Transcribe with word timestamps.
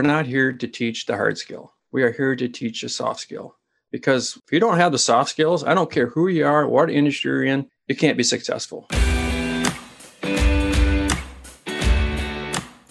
we're 0.00 0.06
not 0.06 0.24
here 0.24 0.50
to 0.50 0.66
teach 0.66 1.04
the 1.04 1.14
hard 1.14 1.36
skill. 1.36 1.74
We 1.92 2.02
are 2.04 2.10
here 2.10 2.34
to 2.34 2.48
teach 2.48 2.80
the 2.80 2.88
soft 2.88 3.20
skill. 3.20 3.56
Because 3.92 4.38
if 4.46 4.50
you 4.50 4.58
don't 4.58 4.78
have 4.78 4.92
the 4.92 4.98
soft 4.98 5.28
skills, 5.28 5.62
I 5.62 5.74
don't 5.74 5.90
care 5.90 6.06
who 6.06 6.26
you 6.28 6.46
are, 6.46 6.66
what 6.66 6.88
industry 6.88 7.30
you're 7.30 7.44
in, 7.44 7.68
you 7.86 7.94
can't 7.94 8.16
be 8.16 8.22
successful. 8.22 8.88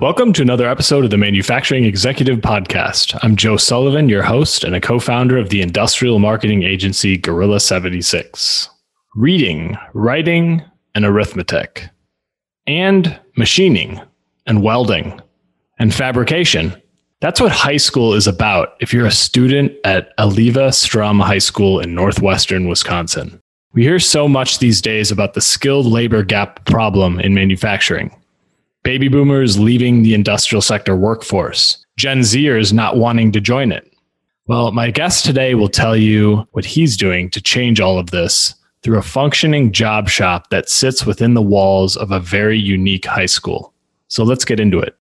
Welcome 0.00 0.32
to 0.32 0.40
another 0.40 0.66
episode 0.66 1.04
of 1.04 1.10
the 1.10 1.18
Manufacturing 1.18 1.84
Executive 1.84 2.38
Podcast. 2.38 3.18
I'm 3.22 3.36
Joe 3.36 3.58
Sullivan, 3.58 4.08
your 4.08 4.22
host 4.22 4.64
and 4.64 4.74
a 4.74 4.80
co 4.80 4.98
founder 4.98 5.36
of 5.36 5.50
the 5.50 5.60
industrial 5.60 6.18
marketing 6.18 6.62
agency 6.62 7.18
Gorilla 7.18 7.60
76. 7.60 8.70
Reading, 9.14 9.76
writing, 9.92 10.62
and 10.94 11.04
arithmetic, 11.04 11.90
and 12.66 13.20
machining, 13.36 14.00
and 14.46 14.62
welding, 14.62 15.20
and 15.78 15.92
fabrication. 15.92 16.74
That's 17.20 17.38
what 17.38 17.52
high 17.52 17.76
school 17.76 18.14
is 18.14 18.26
about 18.26 18.76
if 18.80 18.94
you're 18.94 19.04
a 19.04 19.10
student 19.10 19.70
at 19.84 20.16
Eleva-Strum 20.16 21.20
High 21.20 21.40
School 21.40 21.78
in 21.78 21.94
northwestern 21.94 22.68
Wisconsin. 22.68 23.38
We 23.74 23.82
hear 23.82 23.98
so 23.98 24.28
much 24.28 24.60
these 24.60 24.80
days 24.80 25.10
about 25.10 25.34
the 25.34 25.42
skilled 25.42 25.84
labor 25.84 26.22
gap 26.22 26.64
problem 26.64 27.20
in 27.20 27.34
manufacturing 27.34 28.16
baby 28.90 29.06
boomers 29.06 29.56
leaving 29.56 30.02
the 30.02 30.14
industrial 30.14 30.60
sector 30.60 30.96
workforce, 30.96 31.86
Gen 31.96 32.22
Zers 32.22 32.72
not 32.72 32.96
wanting 32.96 33.30
to 33.30 33.40
join 33.40 33.70
it. 33.70 33.88
Well, 34.46 34.72
my 34.72 34.90
guest 34.90 35.24
today 35.24 35.54
will 35.54 35.68
tell 35.68 35.96
you 35.96 36.44
what 36.50 36.64
he's 36.64 36.96
doing 36.96 37.30
to 37.30 37.40
change 37.40 37.80
all 37.80 38.00
of 38.00 38.10
this 38.10 38.52
through 38.82 38.98
a 38.98 39.02
functioning 39.02 39.70
job 39.70 40.08
shop 40.08 40.50
that 40.50 40.68
sits 40.68 41.06
within 41.06 41.34
the 41.34 41.40
walls 41.40 41.96
of 41.96 42.10
a 42.10 42.18
very 42.18 42.58
unique 42.58 43.06
high 43.06 43.26
school. 43.26 43.72
So 44.08 44.24
let's 44.24 44.44
get 44.44 44.58
into 44.58 44.80
it. 44.80 44.96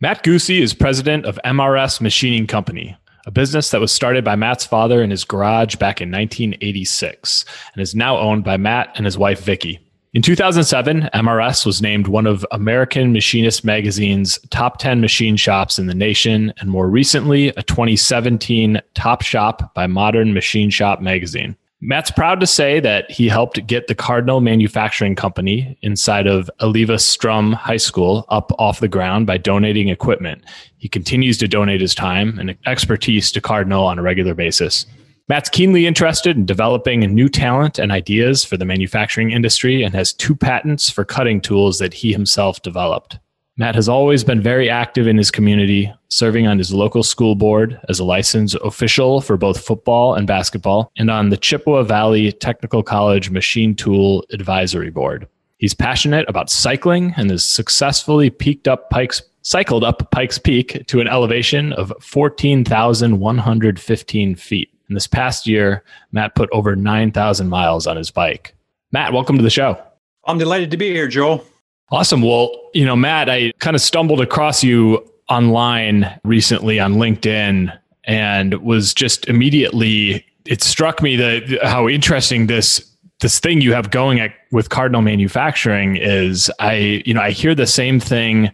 Matt 0.00 0.22
Guse 0.22 0.62
is 0.62 0.72
president 0.72 1.26
of 1.26 1.36
MRS 1.44 2.00
Machining 2.00 2.46
Company, 2.46 2.96
a 3.26 3.32
business 3.32 3.72
that 3.72 3.80
was 3.80 3.90
started 3.90 4.24
by 4.24 4.36
Matt's 4.36 4.64
father 4.64 5.02
in 5.02 5.10
his 5.10 5.24
garage 5.24 5.74
back 5.74 6.00
in 6.00 6.12
1986 6.12 7.44
and 7.74 7.82
is 7.82 7.92
now 7.92 8.18
owned 8.18 8.44
by 8.44 8.56
Matt 8.56 8.92
and 8.94 9.04
his 9.04 9.18
wife, 9.18 9.42
Vicki. 9.42 9.80
In 10.14 10.20
2007, 10.20 11.08
MRS 11.14 11.64
was 11.64 11.80
named 11.80 12.06
one 12.06 12.26
of 12.26 12.44
American 12.50 13.14
Machinist 13.14 13.64
Magazine's 13.64 14.38
top 14.50 14.76
10 14.76 15.00
machine 15.00 15.38
shops 15.38 15.78
in 15.78 15.86
the 15.86 15.94
nation, 15.94 16.52
and 16.58 16.68
more 16.68 16.90
recently, 16.90 17.48
a 17.48 17.62
2017 17.62 18.78
top 18.92 19.22
shop 19.22 19.72
by 19.72 19.86
Modern 19.86 20.34
Machine 20.34 20.68
Shop 20.68 21.00
magazine. 21.00 21.56
Matt's 21.80 22.10
proud 22.10 22.40
to 22.40 22.46
say 22.46 22.78
that 22.78 23.10
he 23.10 23.26
helped 23.26 23.66
get 23.66 23.86
the 23.86 23.94
Cardinal 23.94 24.42
Manufacturing 24.42 25.16
Company 25.16 25.78
inside 25.80 26.26
of 26.26 26.50
Eleva-Strum 26.60 27.54
High 27.54 27.78
School 27.78 28.26
up 28.28 28.52
off 28.58 28.80
the 28.80 28.88
ground 28.88 29.26
by 29.26 29.38
donating 29.38 29.88
equipment. 29.88 30.44
He 30.76 30.90
continues 30.90 31.38
to 31.38 31.48
donate 31.48 31.80
his 31.80 31.94
time 31.94 32.38
and 32.38 32.54
expertise 32.66 33.32
to 33.32 33.40
Cardinal 33.40 33.86
on 33.86 33.98
a 33.98 34.02
regular 34.02 34.34
basis. 34.34 34.84
Matt's 35.32 35.48
keenly 35.48 35.86
interested 35.86 36.36
in 36.36 36.44
developing 36.44 37.00
new 37.00 37.26
talent 37.26 37.78
and 37.78 37.90
ideas 37.90 38.44
for 38.44 38.58
the 38.58 38.66
manufacturing 38.66 39.30
industry 39.30 39.82
and 39.82 39.94
has 39.94 40.12
two 40.12 40.36
patents 40.36 40.90
for 40.90 41.06
cutting 41.06 41.40
tools 41.40 41.78
that 41.78 41.94
he 41.94 42.12
himself 42.12 42.60
developed. 42.60 43.18
Matt 43.56 43.74
has 43.74 43.88
always 43.88 44.24
been 44.24 44.42
very 44.42 44.68
active 44.68 45.06
in 45.06 45.16
his 45.16 45.30
community, 45.30 45.90
serving 46.08 46.46
on 46.46 46.58
his 46.58 46.74
local 46.74 47.02
school 47.02 47.34
board 47.34 47.80
as 47.88 47.98
a 47.98 48.04
licensed 48.04 48.58
official 48.62 49.22
for 49.22 49.38
both 49.38 49.64
football 49.64 50.12
and 50.12 50.26
basketball, 50.26 50.92
and 50.98 51.10
on 51.10 51.30
the 51.30 51.38
Chippewa 51.38 51.82
Valley 51.82 52.30
Technical 52.32 52.82
College 52.82 53.30
Machine 53.30 53.74
Tool 53.74 54.26
Advisory 54.32 54.90
Board. 54.90 55.26
He's 55.56 55.72
passionate 55.72 56.28
about 56.28 56.50
cycling 56.50 57.14
and 57.16 57.30
has 57.30 57.42
successfully 57.42 58.28
peaked 58.28 58.68
up 58.68 58.90
Pikes 58.90 59.22
cycled 59.40 59.82
up 59.82 60.10
Pikes 60.10 60.36
Peak 60.36 60.86
to 60.88 61.00
an 61.00 61.08
elevation 61.08 61.72
of 61.72 61.90
14,115 62.00 64.34
feet. 64.34 64.71
And 64.92 64.96
this 64.98 65.06
past 65.06 65.46
year, 65.46 65.82
Matt 66.12 66.34
put 66.34 66.50
over 66.52 66.76
9,000 66.76 67.48
miles 67.48 67.86
on 67.86 67.96
his 67.96 68.10
bike. 68.10 68.54
Matt, 68.92 69.14
welcome 69.14 69.38
to 69.38 69.42
the 69.42 69.48
show. 69.48 69.82
I'm 70.26 70.36
delighted 70.36 70.70
to 70.72 70.76
be 70.76 70.90
here, 70.90 71.08
Joel. 71.08 71.42
Awesome. 71.90 72.20
Well, 72.20 72.54
you 72.74 72.84
know, 72.84 72.94
Matt, 72.94 73.30
I 73.30 73.52
kind 73.58 73.74
of 73.74 73.80
stumbled 73.80 74.20
across 74.20 74.62
you 74.62 75.02
online 75.30 76.20
recently 76.24 76.78
on 76.78 76.96
LinkedIn 76.96 77.74
and 78.04 78.52
was 78.62 78.92
just 78.92 79.26
immediately 79.28 80.26
it 80.44 80.62
struck 80.62 81.00
me 81.00 81.16
that 81.16 81.58
how 81.62 81.88
interesting 81.88 82.48
this 82.48 82.86
this 83.22 83.40
thing 83.40 83.62
you 83.62 83.72
have 83.72 83.90
going 83.90 84.20
at, 84.20 84.34
with 84.50 84.68
Cardinal 84.68 85.00
Manufacturing 85.00 85.96
is 85.96 86.50
I 86.58 87.02
you 87.06 87.14
know 87.14 87.22
I 87.22 87.30
hear 87.30 87.54
the 87.54 87.66
same 87.66 87.98
thing 87.98 88.50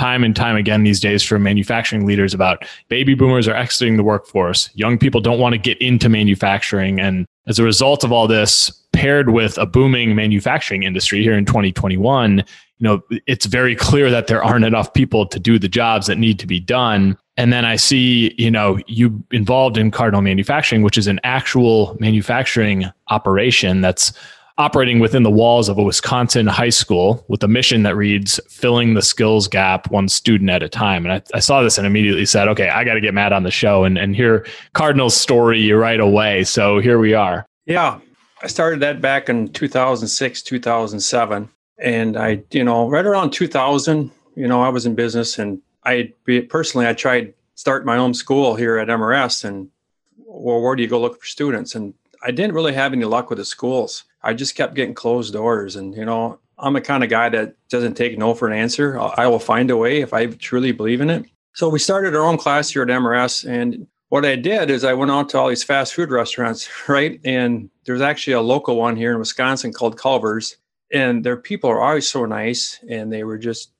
time 0.00 0.24
and 0.24 0.34
time 0.34 0.56
again 0.56 0.82
these 0.82 0.98
days 0.98 1.22
from 1.22 1.42
manufacturing 1.42 2.06
leaders 2.06 2.32
about 2.32 2.64
baby 2.88 3.12
boomers 3.14 3.46
are 3.46 3.54
exiting 3.54 3.98
the 3.98 4.02
workforce. 4.02 4.70
Young 4.74 4.96
people 4.96 5.20
don't 5.20 5.38
want 5.38 5.52
to 5.52 5.58
get 5.58 5.76
into 5.78 6.08
manufacturing. 6.08 6.98
And 6.98 7.26
as 7.46 7.58
a 7.58 7.64
result 7.64 8.02
of 8.02 8.10
all 8.10 8.26
this, 8.26 8.72
paired 8.94 9.28
with 9.28 9.58
a 9.58 9.66
booming 9.66 10.14
manufacturing 10.14 10.84
industry 10.84 11.22
here 11.22 11.34
in 11.34 11.44
2021, 11.44 12.38
you 12.38 12.44
know, 12.80 13.02
it's 13.26 13.44
very 13.44 13.76
clear 13.76 14.10
that 14.10 14.26
there 14.26 14.42
aren't 14.42 14.64
enough 14.64 14.94
people 14.94 15.26
to 15.26 15.38
do 15.38 15.58
the 15.58 15.68
jobs 15.68 16.06
that 16.06 16.16
need 16.16 16.38
to 16.38 16.46
be 16.46 16.58
done. 16.58 17.18
And 17.36 17.52
then 17.52 17.66
I 17.66 17.76
see, 17.76 18.34
you 18.38 18.50
know, 18.50 18.78
you 18.86 19.22
involved 19.32 19.76
in 19.76 19.90
Cardinal 19.90 20.22
Manufacturing, 20.22 20.80
which 20.80 20.96
is 20.96 21.08
an 21.08 21.20
actual 21.24 21.94
manufacturing 22.00 22.86
operation 23.08 23.82
that's 23.82 24.14
operating 24.60 24.98
within 24.98 25.22
the 25.22 25.30
walls 25.30 25.70
of 25.70 25.78
a 25.78 25.82
Wisconsin 25.82 26.46
high 26.46 26.68
school 26.68 27.24
with 27.28 27.42
a 27.42 27.48
mission 27.48 27.82
that 27.84 27.96
reads 27.96 28.38
filling 28.46 28.92
the 28.92 29.00
skills 29.00 29.48
gap 29.48 29.90
one 29.90 30.06
student 30.06 30.50
at 30.50 30.62
a 30.62 30.68
time. 30.68 31.06
And 31.06 31.14
I, 31.14 31.22
I 31.34 31.40
saw 31.40 31.62
this 31.62 31.78
and 31.78 31.86
immediately 31.86 32.26
said, 32.26 32.46
okay, 32.46 32.68
I 32.68 32.84
got 32.84 32.92
to 32.94 33.00
get 33.00 33.14
Matt 33.14 33.32
on 33.32 33.42
the 33.42 33.50
show 33.50 33.84
and, 33.84 33.96
and 33.96 34.14
hear 34.14 34.46
Cardinal's 34.74 35.16
story 35.16 35.72
right 35.72 35.98
away. 35.98 36.44
So 36.44 36.78
here 36.78 36.98
we 36.98 37.14
are. 37.14 37.46
Yeah. 37.64 38.00
I 38.42 38.48
started 38.48 38.80
that 38.80 39.00
back 39.00 39.30
in 39.30 39.48
2006, 39.48 40.42
2007. 40.42 41.48
And 41.78 42.18
I, 42.18 42.42
you 42.50 42.62
know, 42.62 42.86
right 42.86 43.06
around 43.06 43.30
2000, 43.30 44.10
you 44.36 44.46
know, 44.46 44.62
I 44.62 44.68
was 44.68 44.84
in 44.84 44.94
business 44.94 45.38
and 45.38 45.62
I 45.84 46.12
personally, 46.50 46.86
I 46.86 46.92
tried 46.92 47.32
start 47.54 47.86
my 47.86 47.96
own 47.96 48.12
school 48.12 48.56
here 48.56 48.76
at 48.76 48.88
MRS 48.88 49.42
and 49.42 49.70
well, 50.18 50.60
where 50.60 50.76
do 50.76 50.82
you 50.82 50.88
go 50.88 51.00
look 51.00 51.18
for 51.18 51.26
students? 51.26 51.74
And 51.74 51.94
I 52.22 52.30
didn't 52.30 52.54
really 52.54 52.74
have 52.74 52.92
any 52.92 53.04
luck 53.04 53.30
with 53.30 53.38
the 53.38 53.44
schools. 53.44 54.04
I 54.22 54.34
just 54.34 54.54
kept 54.54 54.74
getting 54.74 54.94
closed 54.94 55.32
doors. 55.32 55.76
And, 55.76 55.94
you 55.94 56.04
know, 56.04 56.38
I'm 56.58 56.74
the 56.74 56.80
kind 56.80 57.02
of 57.02 57.10
guy 57.10 57.28
that 57.30 57.54
doesn't 57.68 57.94
take 57.94 58.18
no 58.18 58.34
for 58.34 58.46
an 58.46 58.58
answer. 58.58 58.98
I 58.98 59.26
will 59.26 59.38
find 59.38 59.70
a 59.70 59.76
way 59.76 60.00
if 60.00 60.12
I 60.12 60.26
truly 60.26 60.72
believe 60.72 61.00
in 61.00 61.10
it. 61.10 61.26
So 61.54 61.68
we 61.68 61.78
started 61.78 62.14
our 62.14 62.22
own 62.22 62.36
class 62.36 62.70
here 62.70 62.82
at 62.82 62.88
MRS. 62.88 63.48
And 63.48 63.86
what 64.10 64.26
I 64.26 64.36
did 64.36 64.70
is 64.70 64.84
I 64.84 64.92
went 64.92 65.10
out 65.10 65.30
to 65.30 65.38
all 65.38 65.48
these 65.48 65.64
fast 65.64 65.94
food 65.94 66.10
restaurants, 66.10 66.68
right? 66.88 67.20
And 67.24 67.70
there's 67.84 68.02
actually 68.02 68.34
a 68.34 68.40
local 68.40 68.76
one 68.76 68.96
here 68.96 69.12
in 69.12 69.18
Wisconsin 69.18 69.72
called 69.72 69.98
Culver's. 69.98 70.56
And 70.92 71.24
their 71.24 71.36
people 71.36 71.70
are 71.70 71.80
always 71.80 72.08
so 72.08 72.26
nice 72.26 72.80
and 72.88 73.12
they 73.12 73.24
were 73.24 73.38
just 73.38 73.72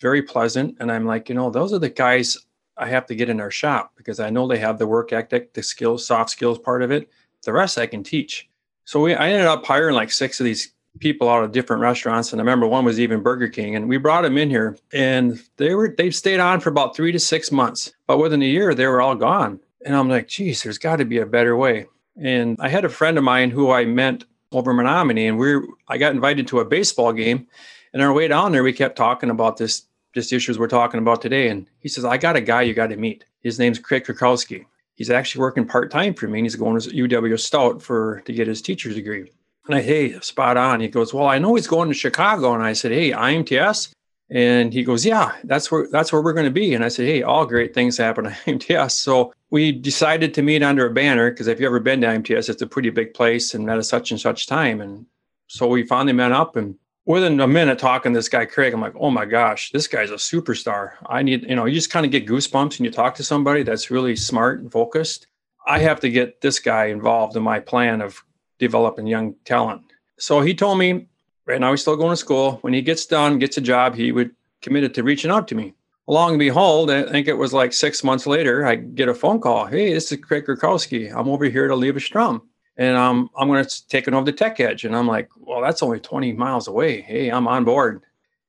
very 0.00 0.22
pleasant. 0.22 0.76
And 0.80 0.90
I'm 0.90 1.06
like, 1.06 1.28
you 1.28 1.34
know, 1.34 1.48
those 1.48 1.72
are 1.72 1.78
the 1.78 1.88
guys 1.88 2.36
I 2.76 2.86
have 2.88 3.06
to 3.06 3.14
get 3.14 3.30
in 3.30 3.40
our 3.40 3.50
shop 3.50 3.92
because 3.96 4.20
I 4.20 4.30
know 4.30 4.46
they 4.46 4.58
have 4.58 4.78
the 4.78 4.86
work 4.86 5.12
ethic, 5.12 5.54
the 5.54 5.62
skills, 5.62 6.06
soft 6.06 6.30
skills 6.30 6.58
part 6.58 6.82
of 6.82 6.90
it. 6.90 7.08
The 7.44 7.52
rest 7.52 7.78
I 7.78 7.86
can 7.86 8.02
teach. 8.02 8.48
So 8.84 9.00
we, 9.00 9.14
I 9.14 9.30
ended 9.30 9.46
up 9.46 9.64
hiring 9.66 9.94
like 9.94 10.10
six 10.10 10.40
of 10.40 10.44
these 10.44 10.72
people 11.00 11.28
out 11.28 11.44
of 11.44 11.52
different 11.52 11.82
restaurants, 11.82 12.32
and 12.32 12.40
I 12.40 12.44
remember 12.44 12.66
one 12.66 12.84
was 12.84 13.00
even 13.00 13.22
Burger 13.22 13.48
King, 13.48 13.76
and 13.76 13.88
we 13.88 13.98
brought 13.98 14.22
them 14.22 14.38
in 14.38 14.50
here, 14.50 14.76
and 14.92 15.40
they 15.56 15.74
were 15.74 15.94
they 15.96 16.10
stayed 16.10 16.40
on 16.40 16.60
for 16.60 16.70
about 16.70 16.96
three 16.96 17.12
to 17.12 17.18
six 17.18 17.52
months, 17.52 17.92
but 18.06 18.18
within 18.18 18.42
a 18.42 18.46
year 18.46 18.74
they 18.74 18.86
were 18.86 19.00
all 19.00 19.14
gone, 19.14 19.60
and 19.84 19.94
I'm 19.94 20.08
like, 20.08 20.28
geez, 20.28 20.62
there's 20.62 20.78
got 20.78 20.96
to 20.96 21.04
be 21.04 21.18
a 21.18 21.26
better 21.26 21.56
way. 21.56 21.86
And 22.16 22.56
I 22.60 22.68
had 22.68 22.84
a 22.84 22.88
friend 22.88 23.18
of 23.18 23.24
mine 23.24 23.50
who 23.50 23.70
I 23.70 23.84
met 23.84 24.24
over 24.52 24.72
Menomonie, 24.72 25.28
and 25.28 25.38
we 25.38 25.54
are 25.54 25.62
I 25.88 25.98
got 25.98 26.14
invited 26.14 26.46
to 26.48 26.60
a 26.60 26.64
baseball 26.64 27.12
game, 27.12 27.46
and 27.92 28.02
on 28.02 28.08
our 28.08 28.14
way 28.14 28.28
down 28.28 28.52
there 28.52 28.62
we 28.62 28.72
kept 28.72 28.96
talking 28.96 29.30
about 29.30 29.56
this 29.56 29.82
just 30.14 30.32
issues 30.32 30.58
we're 30.58 30.68
talking 30.68 30.98
about 30.98 31.20
today, 31.20 31.48
and 31.48 31.68
he 31.80 31.88
says, 31.88 32.04
I 32.04 32.16
got 32.16 32.36
a 32.36 32.40
guy 32.40 32.62
you 32.62 32.72
got 32.72 32.86
to 32.86 32.96
meet. 32.96 33.24
His 33.42 33.58
name's 33.58 33.78
Craig 33.78 34.04
Krakowski 34.04 34.64
he's 34.96 35.10
actually 35.10 35.40
working 35.40 35.66
part 35.66 35.90
time 35.90 36.14
for 36.14 36.26
me. 36.26 36.40
And 36.40 36.46
he's 36.46 36.56
going 36.56 36.80
to 36.80 36.90
UW 36.90 37.38
Stout 37.38 37.80
for 37.80 38.22
to 38.24 38.32
get 38.32 38.48
his 38.48 38.60
teacher's 38.60 38.96
degree. 38.96 39.30
And 39.66 39.76
I, 39.76 39.82
hey, 39.82 40.18
spot 40.20 40.56
on. 40.56 40.80
He 40.80 40.88
goes, 40.88 41.14
well, 41.14 41.26
I 41.26 41.38
know 41.38 41.54
he's 41.54 41.66
going 41.66 41.88
to 41.88 41.94
Chicago. 41.94 42.54
And 42.54 42.62
I 42.62 42.72
said, 42.72 42.92
hey, 42.92 43.10
IMTS. 43.10 43.92
And 44.28 44.72
he 44.72 44.82
goes, 44.82 45.06
yeah, 45.06 45.36
that's 45.44 45.70
where 45.70 45.86
that's 45.88 46.12
where 46.12 46.20
we're 46.20 46.32
going 46.32 46.46
to 46.46 46.50
be. 46.50 46.74
And 46.74 46.84
I 46.84 46.88
said, 46.88 47.06
hey, 47.06 47.22
all 47.22 47.46
great 47.46 47.74
things 47.74 47.96
happen 47.96 48.26
at 48.26 48.32
IMTS. 48.44 48.92
So 48.92 49.32
we 49.50 49.70
decided 49.70 50.34
to 50.34 50.42
meet 50.42 50.64
under 50.64 50.86
a 50.86 50.92
banner 50.92 51.30
because 51.30 51.46
if 51.46 51.60
you've 51.60 51.68
ever 51.68 51.78
been 51.78 52.00
to 52.00 52.08
IMTS, 52.08 52.48
it's 52.48 52.62
a 52.62 52.66
pretty 52.66 52.90
big 52.90 53.14
place 53.14 53.54
and 53.54 53.70
at 53.70 53.84
such 53.84 54.10
and 54.10 54.20
such 54.20 54.48
time. 54.48 54.80
And 54.80 55.06
so 55.46 55.68
we 55.68 55.84
finally 55.84 56.12
met 56.12 56.32
up 56.32 56.56
and 56.56 56.76
within 57.06 57.40
a 57.40 57.46
minute 57.46 57.78
talking 57.78 58.12
to 58.12 58.18
this 58.18 58.28
guy 58.28 58.44
Craig, 58.44 58.74
I'm 58.74 58.80
like, 58.80 58.94
oh 58.98 59.10
my 59.10 59.24
gosh, 59.24 59.70
this 59.70 59.86
guy's 59.86 60.10
a 60.10 60.14
superstar. 60.14 60.92
I 61.06 61.22
need, 61.22 61.44
you 61.48 61.54
know, 61.54 61.64
you 61.64 61.74
just 61.74 61.90
kind 61.90 62.04
of 62.04 62.12
get 62.12 62.26
goosebumps 62.26 62.78
when 62.78 62.84
you 62.84 62.90
talk 62.90 63.14
to 63.14 63.22
somebody 63.22 63.62
that's 63.62 63.90
really 63.90 64.16
smart 64.16 64.60
and 64.60 64.70
focused. 64.70 65.28
I 65.66 65.78
have 65.78 66.00
to 66.00 66.10
get 66.10 66.40
this 66.40 66.58
guy 66.58 66.86
involved 66.86 67.36
in 67.36 67.42
my 67.42 67.60
plan 67.60 68.02
of 68.02 68.22
developing 68.58 69.06
young 69.06 69.34
talent. 69.44 69.82
So 70.18 70.40
he 70.40 70.54
told 70.54 70.78
me 70.78 71.08
right 71.46 71.60
now 71.60 71.70
he's 71.70 71.80
still 71.80 71.96
going 71.96 72.10
to 72.10 72.16
school. 72.16 72.58
When 72.60 72.72
he 72.72 72.82
gets 72.82 73.06
done, 73.06 73.38
gets 73.38 73.56
a 73.56 73.60
job, 73.60 73.94
he 73.94 74.12
would 74.12 74.32
committed 74.62 74.94
to 74.94 75.02
reaching 75.02 75.30
out 75.30 75.46
to 75.48 75.54
me. 75.54 75.74
Along 76.08 76.30
and 76.30 76.38
behold, 76.38 76.90
I 76.90 77.02
think 77.10 77.26
it 77.26 77.34
was 77.36 77.52
like 77.52 77.72
six 77.72 78.02
months 78.04 78.26
later, 78.26 78.64
I 78.64 78.76
get 78.76 79.08
a 79.08 79.14
phone 79.14 79.40
call. 79.40 79.66
Hey, 79.66 79.92
this 79.92 80.10
is 80.12 80.20
Craig 80.20 80.46
Gurkowski. 80.46 81.12
I'm 81.12 81.28
over 81.28 81.44
here 81.46 81.66
to 81.68 81.74
leave 81.74 81.96
a 81.96 82.00
strum 82.00 82.42
and 82.76 82.96
um, 82.96 83.30
I'm 83.36 83.48
going 83.48 83.64
to 83.64 83.88
take 83.88 84.06
it 84.06 84.14
over 84.14 84.24
the 84.24 84.32
Tech 84.32 84.60
Edge. 84.60 84.84
And 84.84 84.94
I'm 84.94 85.06
like, 85.06 85.28
well, 85.36 85.62
that's 85.62 85.82
only 85.82 86.00
20 86.00 86.32
miles 86.32 86.68
away. 86.68 87.00
Hey, 87.00 87.30
I'm 87.30 87.48
on 87.48 87.64
board. 87.64 88.02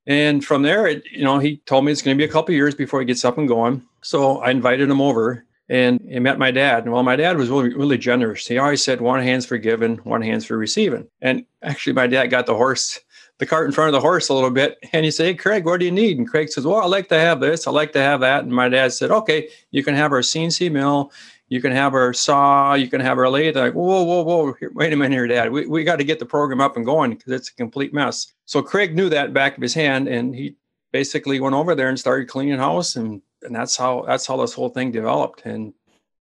And 0.05 0.43
from 0.43 0.61
there, 0.61 0.87
it, 0.87 1.03
you 1.11 1.23
know, 1.23 1.39
he 1.39 1.57
told 1.65 1.85
me 1.85 1.91
it's 1.91 2.01
going 2.01 2.17
to 2.17 2.21
be 2.21 2.29
a 2.29 2.31
couple 2.31 2.53
years 2.55 2.75
before 2.75 2.99
he 2.99 3.05
gets 3.05 3.25
up 3.25 3.37
and 3.37 3.47
going. 3.47 3.83
So 4.01 4.39
I 4.39 4.51
invited 4.51 4.89
him 4.89 5.01
over 5.01 5.45
and 5.69 5.99
he 6.07 6.19
met 6.19 6.39
my 6.39 6.51
dad. 6.51 6.83
And 6.83 6.93
well, 6.93 7.03
my 7.03 7.17
dad 7.17 7.37
was 7.37 7.49
really, 7.49 7.73
really 7.73 7.97
generous. 7.97 8.47
He 8.47 8.57
always 8.57 8.83
said, 8.83 9.01
one 9.01 9.21
hand's 9.21 9.45
for 9.45 9.57
giving, 9.57 9.97
one 9.97 10.21
hand's 10.21 10.45
for 10.45 10.57
receiving. 10.57 11.07
And 11.21 11.45
actually, 11.61 11.93
my 11.93 12.07
dad 12.07 12.27
got 12.27 12.45
the 12.45 12.55
horse, 12.55 12.99
the 13.39 13.45
cart 13.45 13.65
in 13.65 13.73
front 13.73 13.89
of 13.89 13.93
the 13.93 13.99
horse 13.99 14.29
a 14.29 14.33
little 14.33 14.49
bit. 14.49 14.77
And 14.93 15.03
he 15.03 15.11
said, 15.11 15.25
Hey, 15.25 15.33
Craig, 15.33 15.65
what 15.65 15.79
do 15.79 15.85
you 15.85 15.91
need? 15.91 16.17
And 16.17 16.27
Craig 16.27 16.49
says, 16.49 16.65
Well, 16.65 16.81
I 16.81 16.85
like 16.85 17.09
to 17.09 17.19
have 17.19 17.41
this. 17.41 17.67
I 17.67 17.71
like 17.71 17.91
to 17.93 18.01
have 18.01 18.21
that. 18.21 18.43
And 18.43 18.51
my 18.53 18.69
dad 18.69 18.93
said, 18.93 19.11
Okay, 19.11 19.49
you 19.71 19.83
can 19.83 19.95
have 19.95 20.13
our 20.13 20.21
CNC 20.21 20.71
mill 20.71 21.11
you 21.49 21.61
can 21.61 21.71
have 21.71 21.93
our 21.93 22.13
saw, 22.13 22.73
you 22.73 22.89
can 22.89 23.01
have 23.01 23.17
our 23.17 23.29
lathe. 23.29 23.55
Like, 23.55 23.73
whoa, 23.73 24.03
whoa, 24.03 24.23
whoa, 24.23 24.55
wait 24.73 24.93
a 24.93 24.95
minute 24.95 25.15
here, 25.15 25.27
Dad. 25.27 25.51
We, 25.51 25.65
we 25.65 25.83
got 25.83 25.97
to 25.97 26.03
get 26.03 26.19
the 26.19 26.25
program 26.25 26.61
up 26.61 26.75
and 26.75 26.85
going 26.85 27.11
because 27.11 27.33
it's 27.33 27.49
a 27.49 27.55
complete 27.55 27.93
mess. 27.93 28.33
So 28.45 28.61
Craig 28.61 28.95
knew 28.95 29.09
that 29.09 29.33
back 29.33 29.55
of 29.55 29.61
his 29.63 29.73
hand, 29.73 30.07
and 30.07 30.35
he 30.35 30.55
basically 30.91 31.39
went 31.39 31.55
over 31.55 31.75
there 31.75 31.89
and 31.89 31.99
started 31.99 32.27
cleaning 32.27 32.59
house, 32.59 32.95
and 32.95 33.21
and 33.43 33.55
that's 33.55 33.77
how 33.77 34.03
that's 34.07 34.25
how 34.25 34.37
this 34.37 34.53
whole 34.53 34.69
thing 34.69 34.91
developed. 34.91 35.45
And 35.45 35.73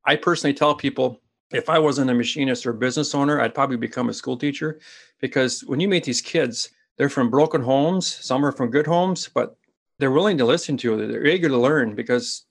I 0.05 0.17
personally 0.17 0.55
tell 0.55 0.75
people, 0.75 1.21
if 1.53 1.69
I 1.69 1.79
wasn't 1.79 2.11
a 2.11 2.15
machinist 2.15 2.67
or 2.67 2.73
business 2.73 3.15
owner, 3.15 3.41
I'd 3.41 3.55
probably 3.55 3.77
become 3.77 4.09
a 4.09 4.15
school 4.15 4.37
teacher, 4.37 4.81
because 5.21 5.65
when 5.65 5.81
you 5.81 5.89
meet 5.89 6.05
these 6.05 6.21
kids, 6.21 6.71
they're 6.97 7.09
from 7.09 7.31
broken 7.31 7.63
homes, 7.63 8.07
some 8.07 8.45
are 8.45 8.53
from 8.53 8.71
good 8.71 8.87
homes, 8.87 9.29
but 9.33 9.57
they're 9.99 10.11
willing 10.11 10.39
to 10.39 10.45
listen 10.45 10.77
to 10.79 10.91
you. 10.91 11.07
They're 11.07 11.27
eager 11.27 11.49
to 11.49 11.59
learn 11.59 11.95
because 11.95 12.46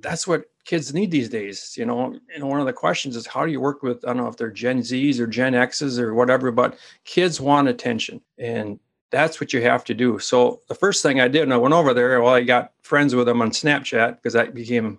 that's 0.00 0.26
what 0.26 0.44
kids 0.64 0.92
need 0.92 1.10
these 1.10 1.28
days. 1.28 1.74
You 1.76 1.86
know, 1.86 2.18
and 2.34 2.48
one 2.48 2.60
of 2.60 2.66
the 2.66 2.72
questions 2.72 3.16
is 3.16 3.26
how 3.26 3.44
do 3.44 3.52
you 3.52 3.60
work 3.60 3.82
with 3.82 4.04
I 4.04 4.08
don't 4.08 4.18
know 4.18 4.28
if 4.28 4.36
they're 4.36 4.50
Gen 4.50 4.80
Zs 4.80 5.18
or 5.18 5.26
Gen 5.26 5.54
Xs 5.54 5.98
or 5.98 6.14
whatever, 6.14 6.50
but 6.50 6.78
kids 7.04 7.40
want 7.40 7.68
attention, 7.68 8.20
and 8.38 8.78
that's 9.10 9.40
what 9.40 9.52
you 9.52 9.62
have 9.62 9.84
to 9.84 9.94
do. 9.94 10.18
So 10.18 10.60
the 10.68 10.74
first 10.74 11.02
thing 11.02 11.20
I 11.20 11.28
did 11.28 11.40
when 11.40 11.52
I 11.52 11.56
went 11.56 11.74
over 11.74 11.94
there, 11.94 12.20
well, 12.20 12.34
I 12.34 12.42
got 12.42 12.72
friends 12.82 13.14
with 13.14 13.26
them 13.26 13.40
on 13.40 13.50
Snapchat 13.50 14.16
because 14.16 14.34
that 14.34 14.54
became 14.54 14.98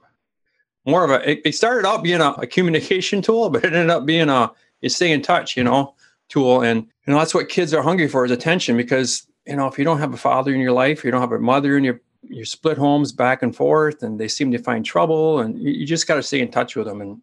more 0.86 1.04
of 1.04 1.12
a. 1.12 1.32
It, 1.32 1.42
it 1.46 1.56
started 1.56 1.88
out 1.88 2.04
being 2.04 2.22
a, 2.22 2.32
a, 2.32 2.48
communication 2.48 3.22
tool, 3.22 3.50
but 3.50 3.64
it 3.64 3.74
ended 3.74 3.90
up 3.90 4.06
being 4.06 4.30
a 4.30 4.52
you 4.82 4.90
stay 4.90 5.12
in 5.12 5.22
touch, 5.22 5.58
you 5.58 5.64
know, 5.64 5.94
tool, 6.30 6.62
and 6.62 6.84
you 7.06 7.14
know 7.14 7.20
that's 7.20 7.34
what 7.34 7.50
kids 7.50 7.74
are 7.74 7.84
hungry 7.84 8.08
for 8.08 8.26
is 8.26 8.32
attention 8.32 8.78
because 8.78 9.28
you 9.46 9.56
know 9.56 9.68
if 9.68 9.78
you 9.78 9.86
don't 9.86 10.00
have 10.00 10.14
a 10.14 10.18
father 10.18 10.54
in 10.54 10.60
your 10.60 10.72
life, 10.72 11.04
you 11.04 11.12
don't 11.12 11.22
have 11.22 11.32
a 11.32 11.40
mother 11.40 11.78
in 11.78 11.84
your 11.84 12.02
you 12.24 12.46
split 12.46 12.78
homes 12.78 13.12
back 13.12 13.44
and 13.44 13.56
forth 13.56 14.04
and 14.04 14.20
they 14.20 14.28
seem 14.28 14.52
to 14.52 14.58
find 14.58 14.86
trouble 14.86 15.40
and 15.40 15.58
you, 15.60 15.86
just 15.86 16.08
got 16.08 16.16
to 16.16 16.24
stay 16.24 16.42
in 16.42 16.52
touch 16.52 16.76
with 16.76 16.86
them 16.86 17.02
and 17.02 17.22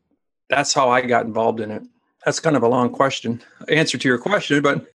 that's 0.48 0.72
how 0.72 0.88
i 0.88 1.00
got 1.00 1.26
involved 1.26 1.60
in 1.60 1.70
it. 1.70 1.82
That's 2.24 2.40
kind 2.40 2.56
of 2.56 2.62
a 2.62 2.68
long 2.68 2.90
question 2.90 3.42
answer 3.68 3.98
to 3.98 4.08
your 4.08 4.18
question 4.18 4.62
but 4.62 4.86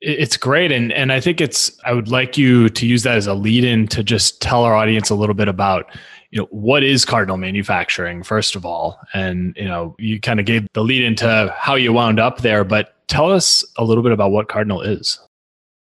it's 0.00 0.36
great 0.36 0.72
and 0.72 0.92
and 0.92 1.12
i 1.12 1.20
think 1.20 1.40
it's 1.40 1.78
i 1.84 1.92
would 1.92 2.08
like 2.08 2.36
you 2.36 2.68
to 2.70 2.86
use 2.86 3.04
that 3.04 3.16
as 3.16 3.26
a 3.26 3.34
lead 3.34 3.62
in 3.62 3.86
to 3.88 4.02
just 4.02 4.40
tell 4.42 4.64
our 4.64 4.74
audience 4.74 5.10
a 5.10 5.14
little 5.14 5.34
bit 5.34 5.48
about 5.48 5.86
you 6.32 6.40
know 6.40 6.48
what 6.50 6.82
is 6.82 7.04
cardinal 7.04 7.36
manufacturing 7.36 8.22
first 8.22 8.56
of 8.56 8.66
all? 8.66 8.98
And 9.14 9.54
you 9.56 9.66
know 9.66 9.94
you 9.98 10.18
kind 10.18 10.40
of 10.40 10.46
gave 10.46 10.66
the 10.72 10.82
lead 10.82 11.04
into 11.04 11.54
how 11.56 11.76
you 11.76 11.92
wound 11.92 12.18
up 12.18 12.38
there 12.38 12.64
but 12.64 12.96
tell 13.06 13.30
us 13.30 13.64
a 13.76 13.84
little 13.84 14.02
bit 14.02 14.12
about 14.12 14.32
what 14.32 14.48
cardinal 14.48 14.80
is. 14.80 15.20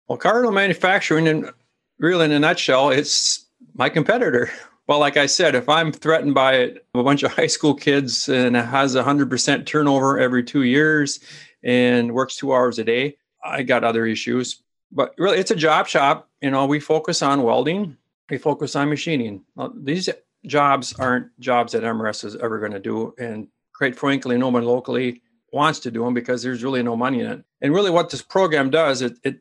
Well 0.08 0.18
cardinal 0.18 0.52
manufacturing 0.52 1.28
and 1.28 1.50
really 2.02 2.26
in 2.26 2.32
a 2.32 2.38
nutshell 2.38 2.90
it's 2.90 3.46
my 3.74 3.88
competitor. 3.88 4.50
Well, 4.88 4.98
like 4.98 5.16
I 5.16 5.26
said, 5.26 5.54
if 5.54 5.68
I'm 5.68 5.92
threatened 5.92 6.34
by 6.34 6.54
a 6.54 7.02
bunch 7.04 7.22
of 7.22 7.32
high 7.36 7.46
school 7.46 7.72
kids 7.72 8.28
and 8.28 8.56
has 8.56 8.96
100% 8.96 9.64
turnover 9.64 10.18
every 10.18 10.42
two 10.42 10.64
years 10.64 11.20
and 11.62 12.12
works 12.12 12.36
two 12.36 12.52
hours 12.52 12.80
a 12.80 12.84
day, 12.84 13.16
I 13.44 13.62
got 13.62 13.84
other 13.84 14.06
issues. 14.06 14.60
But 14.90 15.14
really, 15.18 15.38
it's 15.38 15.52
a 15.52 15.56
job 15.56 15.86
shop. 15.86 16.28
You 16.40 16.50
know, 16.50 16.66
we 16.66 16.80
focus 16.80 17.22
on 17.22 17.44
welding, 17.44 17.96
we 18.28 18.38
focus 18.38 18.74
on 18.74 18.90
machining. 18.90 19.44
These 19.76 20.10
jobs 20.46 20.92
aren't 20.98 21.28
jobs 21.38 21.72
that 21.72 21.84
MRS 21.84 22.24
is 22.24 22.36
ever 22.36 22.58
going 22.58 22.72
to 22.72 22.80
do. 22.80 23.14
And 23.18 23.46
quite 23.72 23.96
frankly, 23.96 24.36
no 24.36 24.48
one 24.48 24.64
locally 24.64 25.22
wants 25.52 25.78
to 25.80 25.92
do 25.92 26.04
them 26.04 26.12
because 26.12 26.42
there's 26.42 26.64
really 26.64 26.82
no 26.82 26.96
money 26.96 27.20
in 27.20 27.26
it. 27.30 27.44
And 27.60 27.72
really, 27.72 27.90
what 27.92 28.10
this 28.10 28.20
program 28.20 28.68
does, 28.68 29.00
it, 29.00 29.16
it 29.22 29.38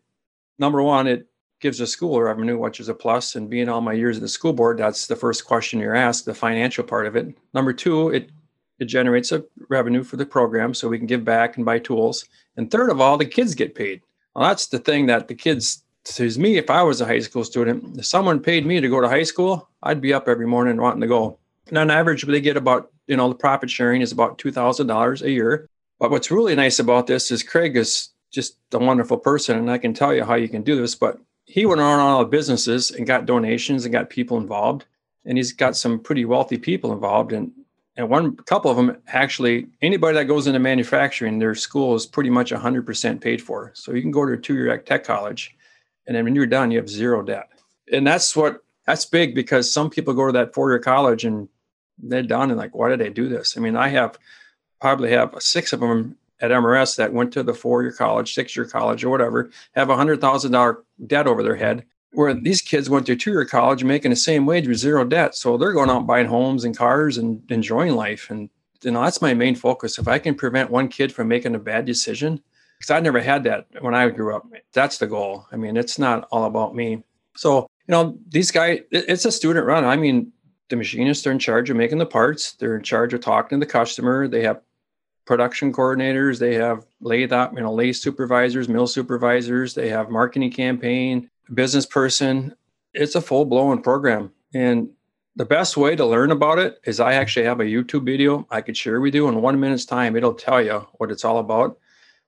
number 0.59 0.83
one, 0.83 1.07
it 1.07 1.27
gives 1.61 1.79
a 1.79 1.87
school 1.87 2.21
revenue, 2.21 2.57
which 2.57 2.79
is 2.79 2.89
a 2.89 2.93
plus. 2.93 3.35
And 3.35 3.49
being 3.49 3.69
all 3.69 3.81
my 3.81 3.93
years 3.93 4.17
in 4.17 4.23
the 4.23 4.27
school 4.27 4.51
board, 4.51 4.79
that's 4.79 5.07
the 5.07 5.15
first 5.15 5.45
question 5.45 5.79
you're 5.79 5.95
asked, 5.95 6.25
the 6.25 6.33
financial 6.33 6.83
part 6.83 7.07
of 7.07 7.15
it. 7.15 7.37
Number 7.53 7.71
two, 7.71 8.09
it 8.09 8.29
it 8.79 8.85
generates 8.85 9.31
a 9.31 9.43
revenue 9.69 10.03
for 10.03 10.17
the 10.17 10.25
program 10.25 10.73
so 10.73 10.89
we 10.89 10.97
can 10.97 11.05
give 11.05 11.23
back 11.23 11.55
and 11.55 11.63
buy 11.63 11.77
tools. 11.77 12.25
And 12.57 12.69
third 12.69 12.89
of 12.89 12.99
all, 12.99 13.15
the 13.15 13.27
kids 13.27 13.53
get 13.53 13.75
paid. 13.75 14.01
Well, 14.33 14.49
that's 14.49 14.65
the 14.65 14.79
thing 14.79 15.05
that 15.05 15.27
the 15.27 15.35
kids 15.35 15.83
says 16.03 16.39
me, 16.39 16.57
if 16.57 16.67
I 16.71 16.81
was 16.81 16.99
a 16.99 17.05
high 17.05 17.19
school 17.19 17.43
student, 17.43 17.99
if 17.99 18.07
someone 18.07 18.39
paid 18.39 18.65
me 18.65 18.81
to 18.81 18.89
go 18.89 18.99
to 18.99 19.07
high 19.07 19.21
school, 19.21 19.69
I'd 19.83 20.01
be 20.01 20.15
up 20.15 20.27
every 20.27 20.47
morning 20.47 20.77
wanting 20.77 21.01
to 21.01 21.07
go. 21.07 21.37
And 21.67 21.77
on 21.77 21.91
average, 21.91 22.25
they 22.25 22.41
get 22.41 22.57
about, 22.57 22.91
you 23.05 23.15
know, 23.15 23.29
the 23.29 23.35
profit 23.35 23.69
sharing 23.69 24.01
is 24.01 24.11
about 24.11 24.39
$2,000 24.39 25.21
a 25.21 25.29
year. 25.29 25.69
But 25.99 26.09
what's 26.09 26.31
really 26.31 26.55
nice 26.55 26.79
about 26.79 27.05
this 27.05 27.29
is 27.29 27.43
Craig 27.43 27.77
is 27.77 28.09
just 28.31 28.57
a 28.73 28.79
wonderful 28.79 29.17
person. 29.17 29.59
And 29.59 29.69
I 29.69 29.77
can 29.77 29.93
tell 29.93 30.11
you 30.11 30.23
how 30.23 30.33
you 30.35 30.49
can 30.49 30.63
do 30.63 30.75
this, 30.75 30.95
but 30.95 31.19
he 31.45 31.65
went 31.65 31.81
on 31.81 31.99
all 31.99 32.19
the 32.19 32.25
businesses 32.25 32.91
and 32.91 33.07
got 33.07 33.25
donations 33.25 33.85
and 33.85 33.91
got 33.91 34.09
people 34.09 34.37
involved. 34.37 34.85
And 35.25 35.37
he's 35.37 35.51
got 35.51 35.75
some 35.75 35.99
pretty 35.99 36.25
wealthy 36.25 36.57
people 36.57 36.93
involved. 36.93 37.33
And 37.33 37.51
and 37.97 38.09
one 38.09 38.35
couple 38.37 38.71
of 38.71 38.77
them 38.77 38.97
actually, 39.07 39.67
anybody 39.81 40.15
that 40.15 40.25
goes 40.25 40.47
into 40.47 40.59
manufacturing, 40.59 41.39
their 41.39 41.55
school 41.55 41.93
is 41.93 42.05
pretty 42.05 42.29
much 42.29 42.51
100% 42.51 43.21
paid 43.21 43.41
for. 43.41 43.71
So 43.75 43.91
you 43.91 44.01
can 44.01 44.11
go 44.11 44.25
to 44.25 44.33
a 44.33 44.37
two-year 44.37 44.77
tech 44.79 45.03
college, 45.03 45.55
and 46.07 46.15
then 46.15 46.23
when 46.23 46.33
you're 46.33 46.45
done, 46.45 46.71
you 46.71 46.77
have 46.77 46.89
zero 46.89 47.21
debt. 47.21 47.49
And 47.91 48.07
that's 48.07 48.35
what 48.35 48.63
that's 48.87 49.05
big 49.05 49.35
because 49.35 49.71
some 49.71 49.89
people 49.89 50.13
go 50.13 50.27
to 50.27 50.31
that 50.33 50.53
four-year 50.53 50.79
college 50.79 51.25
and 51.25 51.47
they're 51.99 52.23
done 52.23 52.49
and 52.49 52.57
like, 52.57 52.73
why 52.73 52.89
did 52.89 53.01
I 53.01 53.09
do 53.09 53.29
this? 53.29 53.55
I 53.57 53.59
mean, 53.59 53.75
I 53.75 53.89
have 53.89 54.17
probably 54.79 55.11
have 55.11 55.35
six 55.39 55.73
of 55.73 55.81
them 55.81 56.17
at 56.41 56.51
MRS 56.51 56.95
that 56.97 57.13
went 57.13 57.31
to 57.33 57.43
the 57.43 57.53
four-year 57.53 57.91
college, 57.91 58.33
six-year 58.33 58.65
college, 58.65 59.03
or 59.03 59.09
whatever, 59.09 59.51
have 59.73 59.89
a 59.89 59.95
hundred 59.95 60.21
thousand 60.21 60.51
dollar 60.51 60.83
debt 61.07 61.27
over 61.27 61.43
their 61.43 61.55
head. 61.55 61.85
Where 62.13 62.33
these 62.33 62.61
kids 62.61 62.89
went 62.89 63.05
to 63.05 63.15
two-year 63.15 63.45
college 63.45 63.85
making 63.85 64.11
the 64.11 64.17
same 64.17 64.45
wage 64.45 64.67
with 64.67 64.77
zero 64.77 65.05
debt, 65.05 65.35
so 65.35 65.57
they're 65.57 65.71
going 65.71 65.89
out 65.89 66.07
buying 66.07 66.27
homes 66.27 66.65
and 66.65 66.75
cars 66.75 67.17
and 67.17 67.41
enjoying 67.49 67.95
life. 67.95 68.29
And 68.29 68.49
you 68.81 68.91
know 68.91 69.03
that's 69.03 69.21
my 69.21 69.33
main 69.33 69.55
focus. 69.55 69.97
If 69.97 70.07
I 70.07 70.19
can 70.19 70.35
prevent 70.35 70.71
one 70.71 70.89
kid 70.89 71.13
from 71.13 71.29
making 71.29 71.55
a 71.55 71.59
bad 71.59 71.85
decision, 71.85 72.41
because 72.77 72.91
I 72.91 72.99
never 72.99 73.21
had 73.21 73.43
that 73.45 73.67
when 73.79 73.95
I 73.95 74.09
grew 74.09 74.35
up, 74.35 74.45
that's 74.73 74.97
the 74.97 75.07
goal. 75.07 75.47
I 75.51 75.55
mean, 75.55 75.77
it's 75.77 75.97
not 75.97 76.27
all 76.31 76.45
about 76.45 76.75
me. 76.75 77.03
So 77.37 77.67
you 77.87 77.91
know, 77.91 78.17
these 78.27 78.51
guys, 78.51 78.79
it's 78.91 79.25
a 79.25 79.31
student 79.31 79.65
run. 79.65 79.85
I 79.85 79.95
mean, 79.95 80.31
the 80.69 80.75
machinists 80.75 81.27
are 81.27 81.31
in 81.31 81.39
charge 81.39 81.69
of 81.69 81.77
making 81.77 81.97
the 81.97 82.05
parts. 82.05 82.53
They're 82.53 82.77
in 82.77 82.83
charge 82.83 83.13
of 83.13 83.21
talking 83.21 83.59
to 83.59 83.65
the 83.65 83.71
customer. 83.71 84.27
They 84.27 84.41
have 84.43 84.61
production 85.25 85.71
coordinators, 85.71 86.39
they 86.39 86.55
have 86.55 86.85
lathe 86.99 87.31
you 87.31 87.61
know 87.61 87.73
lathe 87.73 87.95
supervisors, 87.95 88.67
mill 88.67 88.87
supervisors, 88.87 89.73
they 89.73 89.89
have 89.89 90.09
marketing 90.09 90.51
campaign, 90.51 91.29
business 91.53 91.85
person. 91.85 92.55
It's 92.93 93.15
a 93.15 93.21
full 93.21 93.45
blown 93.45 93.81
program, 93.81 94.31
and 94.53 94.89
the 95.35 95.45
best 95.45 95.77
way 95.77 95.95
to 95.95 96.05
learn 96.05 96.31
about 96.31 96.59
it 96.59 96.79
is 96.83 96.99
I 96.99 97.13
actually 97.13 97.45
have 97.45 97.61
a 97.61 97.65
YouTube 97.65 98.05
video 98.05 98.45
I 98.49 98.61
could 98.61 98.75
share 98.75 98.99
with 98.99 99.15
you 99.15 99.29
in 99.29 99.41
one 99.41 99.59
minute's 99.59 99.85
time. 99.85 100.15
It'll 100.15 100.33
tell 100.33 100.61
you 100.61 100.85
what 100.93 101.11
it's 101.11 101.23
all 101.23 101.39
about. 101.39 101.77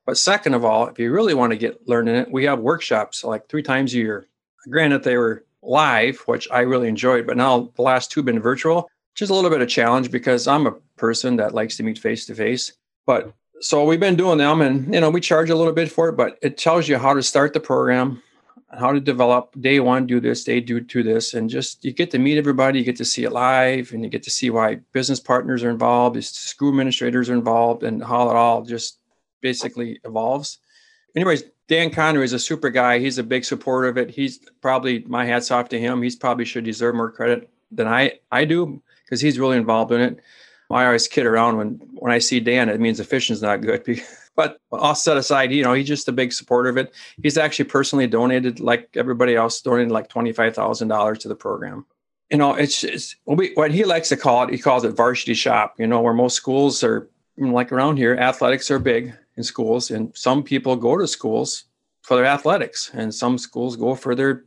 But 0.05 0.17
second 0.17 0.53
of 0.53 0.65
all, 0.65 0.87
if 0.87 0.99
you 0.99 1.11
really 1.11 1.33
want 1.33 1.51
to 1.51 1.57
get 1.57 1.87
learning 1.87 2.15
it, 2.15 2.31
we 2.31 2.45
have 2.45 2.59
workshops 2.59 3.23
like 3.23 3.47
three 3.47 3.63
times 3.63 3.93
a 3.93 3.97
year. 3.97 4.27
Granted, 4.69 5.03
they 5.03 5.17
were 5.17 5.45
live, 5.61 6.19
which 6.25 6.47
I 6.51 6.61
really 6.61 6.87
enjoyed, 6.87 7.27
but 7.27 7.37
now 7.37 7.71
the 7.75 7.81
last 7.81 8.11
two 8.11 8.21
have 8.21 8.25
been 8.25 8.39
virtual, 8.39 8.89
which 9.13 9.21
is 9.21 9.29
a 9.29 9.33
little 9.33 9.49
bit 9.49 9.61
of 9.61 9.69
challenge 9.69 10.11
because 10.11 10.47
I'm 10.47 10.67
a 10.67 10.75
person 10.97 11.37
that 11.37 11.53
likes 11.53 11.77
to 11.77 11.83
meet 11.83 11.97
face 11.97 12.25
to 12.27 12.35
face. 12.35 12.73
But 13.05 13.33
so 13.63 13.85
we've 13.85 13.99
been 13.99 14.17
doing 14.17 14.37
them 14.37 14.61
and 14.61 14.93
you 14.93 14.99
know 14.99 15.09
we 15.09 15.21
charge 15.21 15.49
a 15.49 15.55
little 15.55 15.71
bit 15.71 15.89
for 15.89 16.09
it 16.09 16.17
but 16.17 16.37
it 16.41 16.57
tells 16.57 16.89
you 16.89 16.97
how 16.97 17.13
to 17.13 17.23
start 17.23 17.53
the 17.53 17.59
program 17.61 18.21
how 18.77 18.91
to 18.91 18.99
develop 18.99 19.55
day 19.61 19.79
one 19.79 20.05
do 20.05 20.19
this 20.19 20.43
day 20.43 20.59
do 20.59 20.81
do 20.81 21.01
this 21.01 21.33
and 21.33 21.49
just 21.49 21.83
you 21.85 21.93
get 21.93 22.11
to 22.11 22.19
meet 22.19 22.37
everybody 22.37 22.79
you 22.79 22.85
get 22.85 22.97
to 22.97 23.05
see 23.05 23.23
it 23.23 23.31
live 23.31 23.93
and 23.93 24.03
you 24.03 24.09
get 24.09 24.21
to 24.21 24.29
see 24.29 24.49
why 24.49 24.75
business 24.91 25.19
partners 25.19 25.63
are 25.63 25.69
involved 25.69 26.21
school 26.23 26.69
administrators 26.69 27.29
are 27.29 27.35
involved 27.35 27.83
and 27.83 28.03
how 28.03 28.29
it 28.29 28.35
all 28.35 28.63
just 28.63 28.99
basically 29.41 29.99
evolves. 30.03 30.59
Anyways 31.15 31.43
dan 31.69 31.89
connery 31.89 32.25
is 32.25 32.33
a 32.33 32.39
super 32.39 32.69
guy. 32.69 32.99
He's 32.99 33.17
a 33.17 33.23
big 33.23 33.45
supporter 33.45 33.87
of 33.87 33.97
it. 33.97 34.09
He's 34.09 34.39
probably 34.61 35.05
my 35.07 35.25
hats 35.25 35.51
off 35.51 35.69
to 35.69 35.79
him. 35.79 36.01
He's 36.01 36.17
probably 36.17 36.43
should 36.43 36.65
deserve 36.65 36.95
more 36.95 37.11
credit 37.11 37.49
than 37.71 37.87
i 37.87 38.19
i 38.31 38.45
do 38.45 38.81
because 39.03 39.21
he's 39.21 39.39
really 39.39 39.57
involved 39.57 39.91
in 39.91 40.01
it 40.01 40.19
I 40.73 40.85
always 40.85 41.07
kid 41.07 41.25
around 41.25 41.57
when 41.57 41.79
when 41.93 42.11
I 42.11 42.19
see 42.19 42.39
Dan, 42.39 42.69
it 42.69 42.79
means 42.79 42.97
the 42.97 43.03
fishing's 43.03 43.41
not 43.41 43.61
good. 43.61 44.01
But 44.35 44.57
all 44.71 44.95
set 44.95 45.15
aside, 45.17 45.51
you 45.51 45.63
know, 45.63 45.73
he's 45.73 45.87
just 45.87 46.07
a 46.07 46.11
big 46.11 46.33
supporter 46.33 46.67
of 46.67 46.75
it. 46.77 46.91
He's 47.21 47.37
actually 47.37 47.65
personally 47.65 48.07
donated, 48.07 48.59
like 48.59 48.89
everybody 48.95 49.35
else, 49.35 49.61
donated 49.61 49.91
like 49.91 50.09
twenty 50.09 50.31
five 50.31 50.55
thousand 50.55 50.87
dollars 50.87 51.19
to 51.19 51.27
the 51.27 51.35
program. 51.35 51.85
You 52.31 52.39
know, 52.39 52.55
it's, 52.55 52.83
it's 52.83 53.15
what 53.25 53.69
he 53.69 53.83
likes 53.83 54.09
to 54.09 54.17
call 54.17 54.45
it. 54.45 54.49
He 54.49 54.57
calls 54.57 54.85
it 54.85 54.95
varsity 54.95 55.35
shop. 55.35 55.75
You 55.77 55.85
know, 55.85 56.01
where 56.01 56.15
most 56.15 56.35
schools 56.35 56.83
are, 56.83 57.07
you 57.37 57.45
know, 57.45 57.53
like 57.53 57.71
around 57.71 57.97
here, 57.97 58.15
athletics 58.15 58.71
are 58.71 58.79
big 58.79 59.13
in 59.37 59.43
schools, 59.43 59.91
and 59.91 60.11
some 60.17 60.41
people 60.41 60.75
go 60.77 60.97
to 60.97 61.07
schools 61.07 61.65
for 62.01 62.17
their 62.17 62.25
athletics, 62.25 62.89
and 62.95 63.13
some 63.13 63.37
schools 63.37 63.75
go 63.75 63.93
for 63.93 64.15
their 64.15 64.45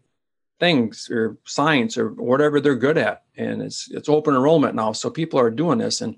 things 0.58 1.08
or 1.10 1.36
science 1.44 1.98
or 1.98 2.10
whatever 2.10 2.60
they're 2.60 2.76
good 2.76 2.98
at. 2.98 3.24
And 3.36 3.62
it's 3.62 3.90
it's 3.90 4.08
open 4.08 4.34
enrollment 4.34 4.74
now. 4.74 4.92
So 4.92 5.10
people 5.10 5.38
are 5.38 5.50
doing 5.50 5.78
this. 5.78 6.00
And 6.00 6.16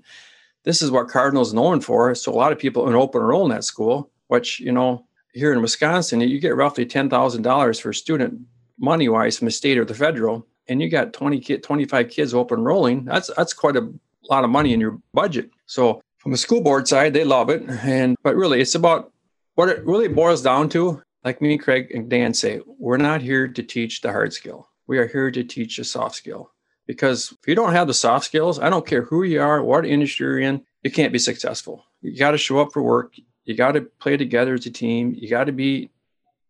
this 0.63 0.81
is 0.81 0.91
what 0.91 1.09
Cardinal's 1.09 1.53
known 1.53 1.81
for. 1.81 2.13
So 2.15 2.31
a 2.31 2.35
lot 2.35 2.51
of 2.51 2.59
people 2.59 2.87
in 2.87 2.95
open 2.95 3.21
enroll 3.21 3.45
in 3.45 3.51
that 3.51 3.63
school, 3.63 4.11
which, 4.27 4.59
you 4.59 4.71
know, 4.71 5.05
here 5.33 5.53
in 5.53 5.61
Wisconsin, 5.61 6.21
you 6.21 6.39
get 6.39 6.55
roughly 6.55 6.85
$10,000 6.85 7.81
for 7.81 7.93
student 7.93 8.41
money 8.79 9.09
wise 9.09 9.37
from 9.37 9.45
the 9.45 9.51
state 9.51 9.77
or 9.77 9.85
the 9.85 9.93
federal. 9.93 10.47
And 10.67 10.81
you 10.81 10.89
got 10.89 11.13
20 11.13 11.39
kid, 11.39 11.63
25 11.63 12.09
kids 12.09 12.33
open 12.33 12.59
enrolling. 12.59 13.05
That's 13.05 13.31
that's 13.35 13.53
quite 13.53 13.75
a 13.75 13.91
lot 14.29 14.43
of 14.43 14.49
money 14.49 14.73
in 14.73 14.79
your 14.79 14.99
budget. 15.13 15.49
So 15.65 16.01
from 16.17 16.31
the 16.31 16.37
school 16.37 16.61
board 16.61 16.87
side, 16.87 17.13
they 17.13 17.23
love 17.23 17.49
it. 17.49 17.63
And 17.67 18.15
but 18.23 18.35
really 18.35 18.61
it's 18.61 18.75
about 18.75 19.11
what 19.55 19.69
it 19.69 19.83
really 19.85 20.07
boils 20.07 20.41
down 20.41 20.69
to 20.69 21.01
like 21.23 21.41
me, 21.41 21.57
Craig, 21.57 21.91
and 21.93 22.09
Dan 22.09 22.33
say, 22.33 22.61
we're 22.77 22.97
not 22.97 23.21
here 23.21 23.47
to 23.47 23.63
teach 23.63 24.01
the 24.01 24.11
hard 24.11 24.33
skill. 24.33 24.69
We 24.87 24.97
are 24.97 25.07
here 25.07 25.31
to 25.31 25.43
teach 25.43 25.77
a 25.79 25.83
soft 25.83 26.15
skill. 26.15 26.51
Because 26.87 27.31
if 27.31 27.47
you 27.47 27.55
don't 27.55 27.73
have 27.73 27.87
the 27.87 27.93
soft 27.93 28.25
skills, 28.25 28.59
I 28.59 28.69
don't 28.69 28.87
care 28.87 29.03
who 29.03 29.23
you 29.23 29.41
are, 29.41 29.63
what 29.63 29.85
industry 29.85 30.25
you're 30.25 30.39
in, 30.39 30.63
you 30.81 30.89
can't 30.89 31.13
be 31.13 31.19
successful. 31.19 31.85
You 32.01 32.17
got 32.17 32.31
to 32.31 32.37
show 32.37 32.59
up 32.59 32.71
for 32.73 32.81
work. 32.81 33.13
You 33.43 33.55
got 33.55 33.73
to 33.73 33.81
play 33.81 34.17
together 34.17 34.55
as 34.55 34.65
a 34.65 34.71
team. 34.71 35.13
You 35.15 35.29
got 35.29 35.43
to 35.45 35.51
be 35.51 35.91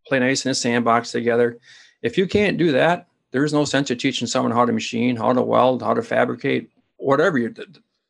play 0.08 0.20
nice 0.20 0.46
in 0.46 0.52
a 0.52 0.56
sandbox 0.56 1.12
together. 1.12 1.60
If 2.02 2.18
you 2.18 2.28
can't 2.28 2.58
do 2.58 2.72
that, 2.74 3.08
there's 3.32 3.54
no 3.54 3.66
sense 3.66 3.92
of 3.92 3.98
teaching 3.98 4.28
someone 4.28 4.52
how 4.52 4.66
to 4.66 4.72
machine, 4.72 5.16
how 5.16 5.34
to 5.34 5.42
weld, 5.42 5.84
how 5.84 5.94
to 5.94 6.02
fabricate, 6.02 6.72
whatever 6.98 7.38
you 7.38 7.54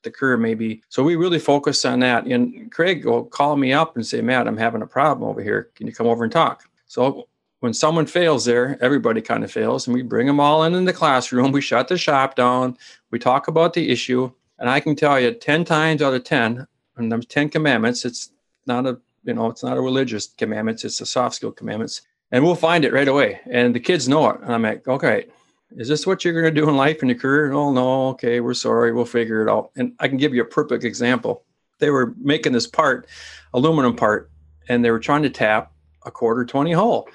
the 0.03 0.11
career 0.11 0.37
may 0.37 0.53
be. 0.53 0.81
So 0.89 1.03
we 1.03 1.15
really 1.15 1.39
focus 1.39 1.83
on 1.85 1.99
that. 1.99 2.25
And 2.25 2.71
Craig 2.71 3.05
will 3.05 3.25
call 3.25 3.55
me 3.55 3.73
up 3.73 3.95
and 3.95 4.05
say, 4.05 4.21
Matt, 4.21 4.47
I'm 4.47 4.57
having 4.57 4.81
a 4.81 4.87
problem 4.87 5.29
over 5.29 5.41
here. 5.41 5.69
Can 5.75 5.87
you 5.87 5.93
come 5.93 6.07
over 6.07 6.23
and 6.23 6.31
talk? 6.31 6.63
So 6.87 7.27
when 7.59 7.73
someone 7.73 8.05
fails 8.05 8.45
there, 8.45 8.77
everybody 8.81 9.21
kind 9.21 9.43
of 9.43 9.51
fails. 9.51 9.87
And 9.87 9.93
we 9.93 10.01
bring 10.01 10.27
them 10.27 10.39
all 10.39 10.63
in 10.63 10.73
in 10.73 10.85
the 10.85 10.93
classroom. 10.93 11.51
We 11.51 11.61
shut 11.61 11.87
the 11.87 11.97
shop 11.97 12.35
down. 12.35 12.77
We 13.11 13.19
talk 13.19 13.47
about 13.47 13.73
the 13.73 13.89
issue. 13.89 14.31
And 14.59 14.69
I 14.69 14.79
can 14.79 14.95
tell 14.95 15.19
you 15.19 15.33
10 15.33 15.65
times 15.65 16.01
out 16.01 16.13
of 16.13 16.23
10, 16.23 16.67
and 16.97 17.11
there's 17.11 17.25
10 17.25 17.49
commandments, 17.49 18.03
it's 18.03 18.31
not 18.65 18.85
a, 18.85 18.99
you 19.23 19.33
know, 19.33 19.47
it's 19.47 19.63
not 19.63 19.77
a 19.77 19.81
religious 19.81 20.27
commandments, 20.27 20.83
it's 20.83 20.99
a 20.99 21.05
soft 21.05 21.35
skill 21.35 21.51
commandments. 21.51 22.01
And 22.31 22.43
we'll 22.43 22.55
find 22.55 22.83
it 22.83 22.93
right 22.93 23.07
away. 23.07 23.39
And 23.49 23.73
the 23.73 23.79
kids 23.79 24.09
know 24.09 24.29
it. 24.29 24.41
And 24.41 24.53
I'm 24.53 24.61
like, 24.61 24.87
okay, 24.87 25.27
is 25.75 25.87
this 25.87 26.07
what 26.07 26.23
you're 26.23 26.33
going 26.33 26.53
to 26.53 26.61
do 26.61 26.67
in 26.67 26.75
life 26.75 27.01
and 27.01 27.09
your 27.09 27.19
career? 27.19 27.51
Oh, 27.51 27.71
no. 27.71 28.07
Okay. 28.09 28.39
We're 28.39 28.53
sorry. 28.53 28.91
We'll 28.91 29.05
figure 29.05 29.41
it 29.41 29.49
out. 29.49 29.71
And 29.75 29.93
I 29.99 30.07
can 30.07 30.17
give 30.17 30.33
you 30.33 30.41
a 30.41 30.45
perfect 30.45 30.83
example. 30.83 31.43
They 31.79 31.91
were 31.91 32.13
making 32.19 32.53
this 32.53 32.67
part, 32.67 33.07
aluminum 33.53 33.95
part, 33.95 34.29
and 34.67 34.83
they 34.83 34.91
were 34.91 34.99
trying 34.99 35.23
to 35.23 35.29
tap 35.29 35.71
a 36.05 36.11
quarter 36.11 36.45
20 36.45 36.71
hole. 36.73 37.07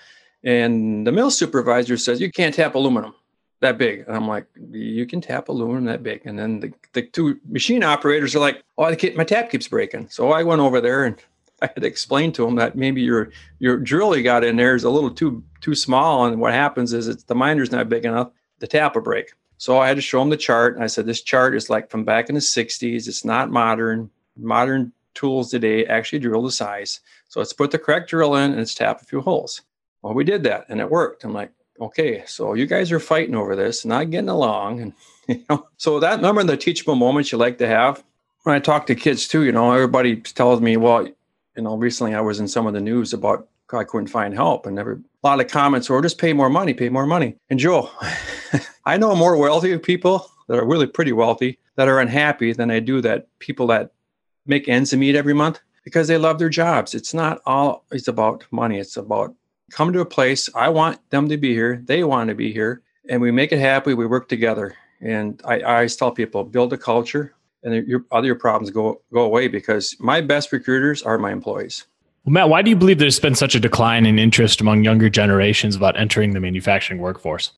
And 0.42 1.06
the 1.06 1.12
mill 1.12 1.30
supervisor 1.30 1.96
says, 1.96 2.20
You 2.20 2.30
can't 2.30 2.54
tap 2.54 2.75
aluminum 2.75 3.14
that 3.61 3.78
big. 3.78 4.04
And 4.06 4.16
I'm 4.16 4.28
like, 4.28 4.46
You 4.70 5.06
can 5.06 5.20
tap 5.20 5.49
aluminum 5.49 5.84
that 5.87 6.02
big. 6.02 6.23
And 6.25 6.38
then 6.38 6.61
the, 6.61 6.73
the 6.92 7.02
two 7.02 7.40
machine 7.49 7.82
operators 7.82 8.34
are 8.34 8.40
like, 8.40 8.62
Oh, 8.78 8.94
my 9.16 9.25
tap 9.25 9.50
keeps 9.50 9.68
breaking. 9.68 10.08
So 10.11 10.32
I 10.32 10.42
went 10.42 10.61
over 10.61 10.80
there 10.80 11.04
and 11.04 11.16
I 11.62 11.66
had 11.66 11.82
to 11.82 11.87
explain 11.87 12.32
to 12.32 12.44
them 12.44 12.56
that 12.56 12.76
maybe 12.76 13.00
your 13.00 13.30
your 13.58 13.78
drill 13.78 14.14
you 14.16 14.23
got 14.23 14.44
in 14.44 14.56
there 14.56 14.75
is 14.75 14.84
a 14.84 14.90
little 14.90 15.11
too 15.11 15.42
too 15.61 15.75
small, 15.75 16.26
and 16.26 16.38
what 16.40 16.52
happens 16.52 16.92
is 16.92 17.08
it's 17.08 17.23
the 17.23 17.34
minder's 17.34 17.73
not 17.73 17.88
big 17.88 18.04
enough 18.04 18.30
the 18.58 18.66
tap 18.66 18.94
will 18.94 19.02
break. 19.02 19.32
So 19.58 19.78
I 19.78 19.88
had 19.88 19.96
to 19.96 20.02
show 20.02 20.18
them 20.18 20.30
the 20.30 20.37
chart. 20.37 20.75
And 20.75 20.84
I 20.84 20.88
said, 20.88 21.06
this 21.06 21.23
chart 21.23 21.54
is 21.54 21.70
like 21.70 21.90
from 21.90 22.04
back 22.04 22.28
in 22.28 22.34
the 22.34 22.40
60s. 22.40 23.08
It's 23.08 23.25
not 23.25 23.50
modern. 23.50 24.11
Modern 24.37 24.92
tools 25.14 25.50
today 25.50 25.87
actually 25.87 26.18
drill 26.18 26.42
the 26.42 26.50
size. 26.50 27.00
So 27.28 27.40
let's 27.40 27.52
put 27.52 27.70
the 27.70 27.78
correct 27.78 28.11
drill 28.11 28.34
in 28.37 28.50
and 28.50 28.58
let's 28.58 28.75
tap 28.75 29.00
a 29.00 29.04
few 29.04 29.20
holes. 29.20 29.62
Well, 30.02 30.14
we 30.14 30.25
did 30.25 30.42
that 30.42 30.66
and 30.68 30.80
it 30.80 30.90
worked. 30.90 31.25
I'm 31.25 31.32
like, 31.32 31.52
okay, 31.80 32.25
so 32.26 32.54
you 32.54 32.66
guys 32.66 32.92
are 32.92 33.00
fighting 33.00 33.34
over 33.34 33.56
this, 33.56 33.84
not 33.84 34.11
getting 34.11 34.28
along. 34.28 34.80
And 35.26 35.38
you 35.38 35.44
know, 35.49 35.68
so 35.78 36.00
that 36.00 36.20
number 36.20 36.42
of 36.42 36.46
the 36.46 36.56
teachable 36.58 36.96
moments 36.96 37.32
you 37.32 37.38
like 37.38 37.56
to 37.56 37.66
have. 37.66 38.04
When 38.42 38.54
I 38.54 38.58
talk 38.58 38.87
to 38.88 38.94
kids 38.94 39.26
too, 39.26 39.42
you 39.44 39.52
know, 39.52 39.73
everybody 39.73 40.16
tells 40.16 40.61
me, 40.61 40.76
well, 40.76 41.06
you 41.56 41.62
know, 41.62 41.76
recently 41.76 42.14
I 42.14 42.20
was 42.20 42.40
in 42.40 42.49
some 42.49 42.66
of 42.66 42.75
the 42.75 42.80
news 42.82 43.14
about 43.14 43.49
I 43.76 43.85
couldn't 43.85 44.09
find 44.09 44.35
help. 44.35 44.66
And 44.66 44.78
every, 44.78 44.97
a 44.97 45.26
lot 45.26 45.40
of 45.40 45.49
comments 45.49 45.88
were 45.88 46.02
just 46.02 46.19
pay 46.19 46.33
more 46.33 46.50
money, 46.50 46.75
pay 46.75 46.88
more 46.88 47.07
money. 47.07 47.37
And 47.50 47.59
Joe, 47.59 47.90
I 48.85 48.97
know 48.97 49.14
more 49.14 49.37
wealthy 49.37 49.76
people 49.78 50.31
that 50.49 50.59
are 50.59 50.66
really 50.66 50.87
pretty 50.87 51.12
wealthy 51.12 51.59
that 51.76 51.88
are 51.88 52.00
unhappy 52.00 52.52
than 52.52 52.71
I 52.71 52.81
do 52.81 53.00
that 53.00 53.26
people 53.38 53.66
that 53.69 53.93
make 54.47 54.69
ends 54.69 54.95
meet 54.95 55.16
every 55.16 55.35
month 55.35 55.61
because 55.85 56.09
they 56.09 56.19
love 56.19 56.38
their 56.38 56.49
jobs. 56.49 56.95
It's 56.95 57.14
not 57.14 57.40
all 57.47 57.85
it's 57.90 58.09
about 58.09 58.45
money. 58.50 58.78
It's 58.78 58.97
about 58.97 59.35
come 59.71 59.93
to 59.93 60.00
a 60.00 60.07
place. 60.07 60.49
I 60.54 60.69
want 60.69 60.99
them 61.11 61.28
to 61.28 61.37
be 61.37 61.52
here. 61.52 61.83
They 61.85 62.04
want 62.04 62.28
to 62.28 62.35
be 62.35 62.52
here. 62.52 62.83
And 63.09 63.21
we 63.21 63.31
make 63.31 63.52
it 63.52 63.59
happy. 63.59 63.95
We 63.95 64.07
work 64.07 64.28
together. 64.28 64.76
And 65.00 65.40
I, 65.45 65.61
I 65.61 65.75
always 65.76 65.97
tell 65.97 66.12
people 66.12 66.45
build 66.45 66.73
a 66.73 66.78
culture 66.78 67.35
and 67.64 67.87
your 67.87 68.04
other 68.12 68.35
problems 68.35 68.71
go 68.71 69.00
go 69.12 69.23
away 69.23 69.49
because 69.49 69.97
my 69.99 70.21
best 70.21 70.52
recruiters 70.52 71.02
are 71.02 71.19
my 71.19 71.33
employees. 71.33 71.87
Well, 72.25 72.33
Matt, 72.33 72.49
why 72.49 72.62
do 72.62 72.71
you 72.71 72.76
believe 72.76 72.99
there's 72.99 73.21
been 73.21 73.35
such 73.35 73.54
a 73.54 73.61
decline 73.61 74.07
in 74.07 74.19
interest 74.19 74.62
among 74.62 74.83
younger 74.83 75.11
generations 75.11 75.76
about 75.76 75.99
entering 75.99 76.33
the 76.33 76.40
manufacturing 76.40 77.00
workforce? 77.00 77.52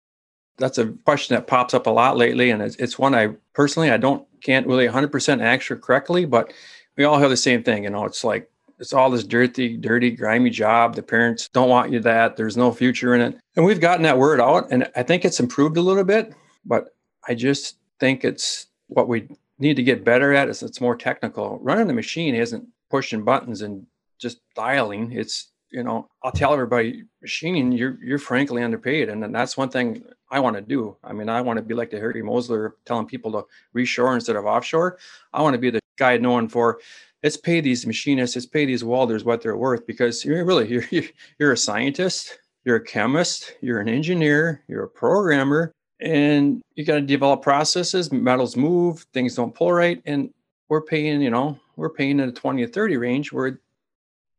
That's 0.58 0.78
a 0.78 0.86
question 1.04 1.36
that 1.36 1.46
pops 1.46 1.72
up 1.72 1.86
a 1.86 1.90
lot 1.90 2.16
lately, 2.16 2.50
and 2.50 2.60
it's, 2.60 2.74
it's 2.76 2.98
one 2.98 3.14
I 3.14 3.28
personally 3.52 3.90
I 3.90 3.96
don't 3.96 4.26
can't 4.40 4.66
really 4.66 4.88
100% 4.88 5.40
answer 5.40 5.76
correctly, 5.76 6.24
but 6.24 6.52
we 6.96 7.04
all 7.04 7.18
have 7.18 7.30
the 7.30 7.36
same 7.36 7.62
thing. 7.62 7.84
You 7.84 7.90
know, 7.90 8.06
it's 8.06 8.24
like 8.24 8.50
it's 8.80 8.92
all 8.92 9.08
this 9.08 9.22
dirty, 9.22 9.76
dirty, 9.76 10.10
grimy 10.10 10.50
job. 10.50 10.96
The 10.96 11.02
parents 11.02 11.48
don't 11.48 11.68
want 11.68 11.92
you 11.92 12.00
that. 12.00 12.36
There's 12.36 12.56
no 12.56 12.72
future 12.72 13.14
in 13.14 13.20
it, 13.20 13.38
and 13.54 13.64
we've 13.64 13.80
gotten 13.80 14.02
that 14.02 14.18
word 14.18 14.40
out, 14.40 14.66
and 14.72 14.90
I 14.96 15.04
think 15.04 15.24
it's 15.24 15.38
improved 15.38 15.76
a 15.76 15.82
little 15.82 16.04
bit. 16.04 16.34
But 16.64 16.88
I 17.28 17.34
just 17.34 17.76
think 18.00 18.24
it's 18.24 18.66
what 18.88 19.06
we 19.06 19.28
need 19.60 19.76
to 19.76 19.82
get 19.84 20.04
better 20.04 20.34
at 20.34 20.48
is 20.48 20.62
it's 20.64 20.80
more 20.80 20.96
technical. 20.96 21.60
Running 21.62 21.86
the 21.86 21.92
machine 21.92 22.34
isn't 22.34 22.66
pushing 22.90 23.22
buttons 23.22 23.62
and 23.62 23.86
just 24.18 24.40
dialing. 24.54 25.12
It's 25.12 25.52
you 25.70 25.82
know, 25.82 26.08
I'll 26.22 26.32
tell 26.32 26.52
everybody, 26.52 27.04
machining, 27.20 27.72
you're 27.72 27.98
you're 28.02 28.18
frankly 28.18 28.62
underpaid, 28.62 29.08
and, 29.08 29.34
that's 29.34 29.56
one 29.56 29.68
thing 29.68 30.04
I 30.30 30.40
want 30.40 30.56
to 30.56 30.62
do. 30.62 30.96
I 31.02 31.12
mean, 31.12 31.28
I 31.28 31.40
want 31.40 31.58
to 31.58 31.62
be 31.62 31.74
like 31.74 31.90
the 31.90 31.98
Harry 31.98 32.22
Moser 32.22 32.76
telling 32.84 33.06
people 33.06 33.32
to 33.32 33.44
reshore 33.74 34.14
instead 34.14 34.36
of 34.36 34.46
offshore. 34.46 34.98
I 35.32 35.42
want 35.42 35.54
to 35.54 35.58
be 35.58 35.70
the 35.70 35.80
guy 35.98 36.16
known 36.16 36.48
for 36.48 36.78
let's 37.22 37.36
pay 37.36 37.60
these 37.60 37.86
machinists, 37.86 38.36
let's 38.36 38.46
pay 38.46 38.64
these 38.64 38.84
welders 38.84 39.24
what 39.24 39.42
they're 39.42 39.56
worth 39.56 39.86
because 39.86 40.24
you're 40.24 40.44
really 40.44 40.68
you're 40.90 41.04
you're 41.38 41.52
a 41.52 41.56
scientist, 41.56 42.38
you're 42.64 42.76
a 42.76 42.84
chemist, 42.84 43.56
you're 43.60 43.80
an 43.80 43.88
engineer, 43.88 44.62
you're 44.68 44.84
a 44.84 44.88
programmer, 44.88 45.72
and 46.00 46.62
you 46.74 46.84
got 46.84 46.94
to 46.94 47.00
develop 47.00 47.42
processes. 47.42 48.12
Metals 48.12 48.56
move, 48.56 49.04
things 49.12 49.34
don't 49.34 49.54
pull 49.54 49.72
right, 49.72 50.00
and 50.06 50.32
we're 50.68 50.82
paying, 50.82 51.20
you 51.20 51.30
know, 51.30 51.58
we're 51.76 51.90
paying 51.90 52.18
in 52.20 52.28
a 52.28 52.32
20 52.32 52.62
or 52.62 52.66
30 52.66 52.96
range 52.96 53.32
where 53.32 53.60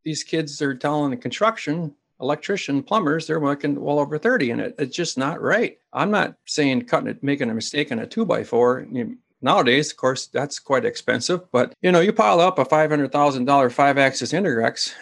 these 0.08 0.24
kids 0.24 0.62
are 0.62 0.74
telling 0.74 1.12
the 1.12 1.18
construction 1.18 1.94
electrician 2.22 2.82
plumbers 2.82 3.28
they're 3.28 3.42
making 3.42 3.78
well 3.78 4.00
over 4.00 4.18
30 4.18 4.52
in 4.52 4.60
it. 4.62 4.74
It's 4.80 4.96
just 4.96 5.18
not 5.18 5.42
right. 5.42 5.78
I'm 5.92 6.12
not 6.12 6.36
saying 6.46 6.84
cutting 6.84 7.10
it 7.10 7.22
making 7.22 7.50
a 7.50 7.54
mistake 7.54 7.92
in 7.92 8.00
a 8.00 8.08
two 8.08 8.24
by 8.24 8.46
four. 8.46 8.88
Nowadays 9.42 9.92
of 9.92 9.98
course 9.98 10.28
that's 10.28 10.60
quite 10.60 10.86
expensive 10.86 11.52
but 11.52 11.74
you 11.82 11.92
know 11.92 12.00
you 12.00 12.14
pile 12.14 12.40
up 12.40 12.58
a 12.58 12.64
$500000 12.64 13.72
five 13.74 13.98
axis 13.98 14.32
Integrex. 14.32 14.94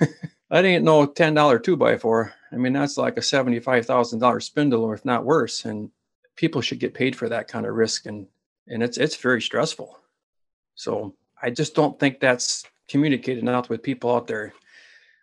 That 0.50 0.64
ain't 0.64 0.84
no 0.84 1.06
$10 1.06 1.62
two 1.62 1.76
by 1.76 1.98
four. 1.98 2.32
I 2.50 2.56
mean 2.56 2.72
that's 2.72 2.96
like 2.96 3.18
a 3.18 3.20
$75000 3.20 4.42
spindle 4.42 4.84
or 4.84 4.94
if 4.94 5.04
not 5.04 5.26
worse 5.26 5.66
and 5.66 5.90
people 6.36 6.62
should 6.62 6.78
get 6.78 6.94
paid 6.94 7.16
for 7.16 7.28
that 7.28 7.48
kind 7.48 7.66
of 7.66 7.74
risk 7.74 8.06
and 8.06 8.28
and 8.66 8.82
it's 8.82 8.96
it's 8.96 9.16
very 9.16 9.42
stressful. 9.42 9.98
So 10.74 11.14
i 11.42 11.50
just 11.50 11.74
don't 11.74 12.00
think 12.00 12.18
that's 12.18 12.64
communicated 12.88 13.42
enough 13.42 13.68
with 13.68 13.82
people 13.82 14.14
out 14.14 14.26
there. 14.26 14.52